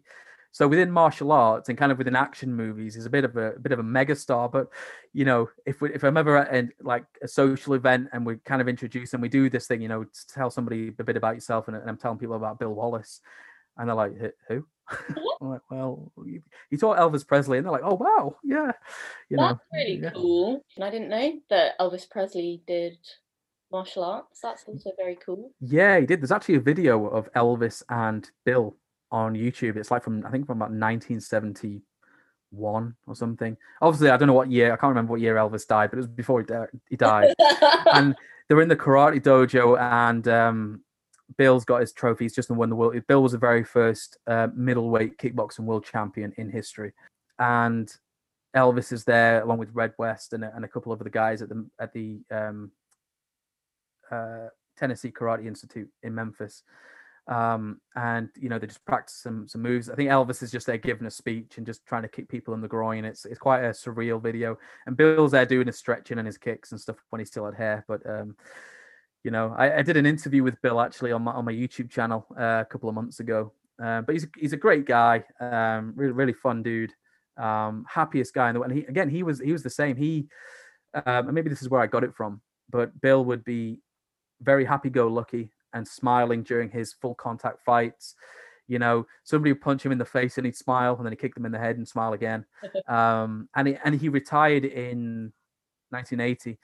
[0.54, 3.54] So within martial arts and kind of within action movies, he's a bit of a,
[3.54, 4.52] a bit of a megastar.
[4.52, 4.68] But
[5.14, 8.36] you know, if we, if I'm ever at a, like a social event and we
[8.38, 11.36] kind of introduce and we do this thing, you know, tell somebody a bit about
[11.36, 13.22] yourself, and, and I'm telling people about Bill Wallace,
[13.78, 14.14] and they're like,
[14.50, 14.66] who?
[15.42, 18.72] I'm like, well, you, you taught Elvis Presley, and they're like, oh wow, yeah,
[19.30, 20.12] you That's know, really yeah.
[20.12, 20.64] cool.
[20.76, 22.98] And I didn't know that Elvis Presley did
[23.72, 24.40] martial arts.
[24.42, 25.52] That's also very cool.
[25.60, 26.22] Yeah, he did.
[26.22, 28.76] There's actually a video of Elvis and Bill
[29.12, 29.78] on YouTube.
[29.78, 33.58] It's like from I think from about 1971 or something.
[33.82, 34.74] Obviously, I don't know what year.
[34.74, 36.48] I can't remember what year Elvis died, but it was before he,
[36.90, 37.34] he died.
[37.94, 38.16] and
[38.48, 40.82] they were in the karate dojo, and um,
[41.38, 42.36] Bill's got his trophies.
[42.36, 42.96] Just won the world.
[43.08, 46.94] Bill was the very first uh, middleweight kickboxing world champion in history,
[47.40, 47.92] and
[48.56, 51.50] Elvis is there along with Red West and, and a couple of other guys at
[51.50, 52.72] the at the um,
[54.12, 56.64] uh, Tennessee Karate Institute in Memphis
[57.28, 59.90] um, and you know they just practice some some moves.
[59.90, 62.54] I think Elvis is just there giving a speech and just trying to kick people
[62.54, 63.06] in the groin.
[63.06, 66.72] It's it's quite a surreal video, and Bill's there doing his stretching and his kicks
[66.72, 67.86] and stuff when he still had hair.
[67.88, 68.36] But um,
[69.24, 71.90] you know, I, I, did an interview with Bill actually on my on my YouTube
[71.90, 73.52] channel uh, a couple of months ago.
[73.82, 76.94] Uh, but he's a, he's a great guy, um, really really fun dude,
[77.38, 78.72] um, happiest guy in the world.
[78.72, 79.96] And he again he was he was the same.
[79.96, 80.28] He
[80.94, 83.80] um, and maybe this is where I got it from, but Bill would be
[84.42, 88.16] very happy go lucky and smiling during his full contact fights.
[88.68, 91.20] You know, somebody would punch him in the face and he'd smile, and then he'd
[91.20, 92.46] kick them in the head and smile again.
[92.88, 95.32] Um, and he and he retired in
[95.92, 96.58] 1980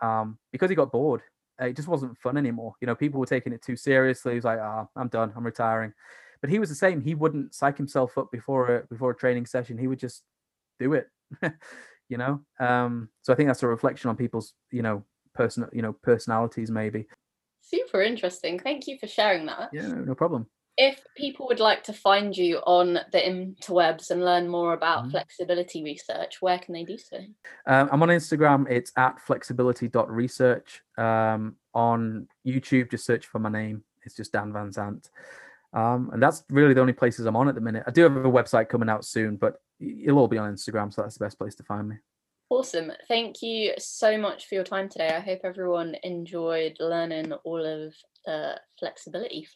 [0.00, 1.22] um, because he got bored.
[1.60, 2.74] It just wasn't fun anymore.
[2.80, 4.32] You know, people were taking it too seriously.
[4.32, 5.32] He was like, "Ah, oh, I'm done.
[5.36, 5.92] I'm retiring."
[6.40, 7.00] But he was the same.
[7.02, 9.78] He wouldn't psych himself up before a before a training session.
[9.78, 10.22] He would just
[10.78, 11.08] do it.
[12.10, 12.40] you know.
[12.58, 15.04] Um, so I think that's a reflection on people's, you know,
[15.34, 17.06] personal, you know, personalities maybe.
[17.62, 18.58] Super interesting.
[18.58, 19.70] Thank you for sharing that.
[19.72, 20.46] Yeah, no problem.
[20.82, 25.10] If people would like to find you on the interwebs and learn more about mm-hmm.
[25.10, 27.18] flexibility research, where can they do so?
[27.66, 28.66] Um, I'm on Instagram.
[28.70, 30.80] It's at flexibility.research.
[30.96, 33.84] Um, on YouTube, just search for my name.
[34.04, 35.10] It's just Dan Van Zant.
[35.74, 37.84] Um, and that's really the only places I'm on at the minute.
[37.86, 41.02] I do have a website coming out soon, but it'll all be on Instagram, so
[41.02, 41.96] that's the best place to find me.
[42.48, 42.90] Awesome.
[43.06, 45.10] Thank you so much for your time today.
[45.14, 47.94] I hope everyone enjoyed learning all of
[48.26, 49.46] the flexibility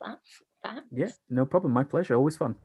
[0.65, 0.87] facts.
[0.93, 1.73] Yeah, no problem.
[1.73, 2.15] My pleasure.
[2.15, 2.57] Always fun.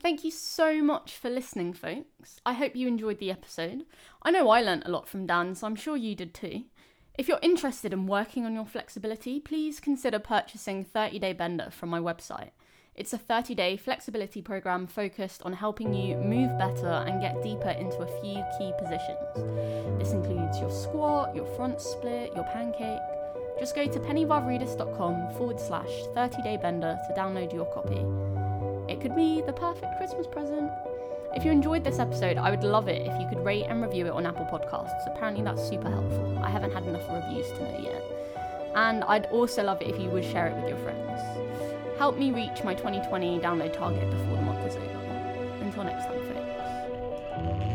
[0.00, 2.40] Thank you so much for listening, folks.
[2.44, 3.84] I hope you enjoyed the episode.
[4.22, 6.64] I know I learnt a lot from Dan, so I'm sure you did too.
[7.16, 11.90] If you're interested in working on your flexibility, please consider purchasing 30 Day Bender from
[11.90, 12.50] my website.
[12.94, 17.70] It's a 30 day flexibility program focused on helping you move better and get deeper
[17.70, 19.98] into a few key positions.
[19.98, 23.00] This includes your squat, your front split, your pancake.
[23.58, 28.04] Just go to pennyvavridis.com forward slash 30 day bender to download your copy.
[28.92, 30.70] It could be the perfect Christmas present.
[31.34, 34.06] If you enjoyed this episode, I would love it if you could rate and review
[34.06, 35.06] it on Apple Podcasts.
[35.06, 36.38] Apparently, that's super helpful.
[36.42, 38.04] I haven't had enough reviews to know yet.
[38.74, 41.20] And I'd also love it if you would share it with your friends.
[41.98, 45.62] Help me reach my 2020 download target before the month is over.
[45.62, 47.71] Until next time, folks.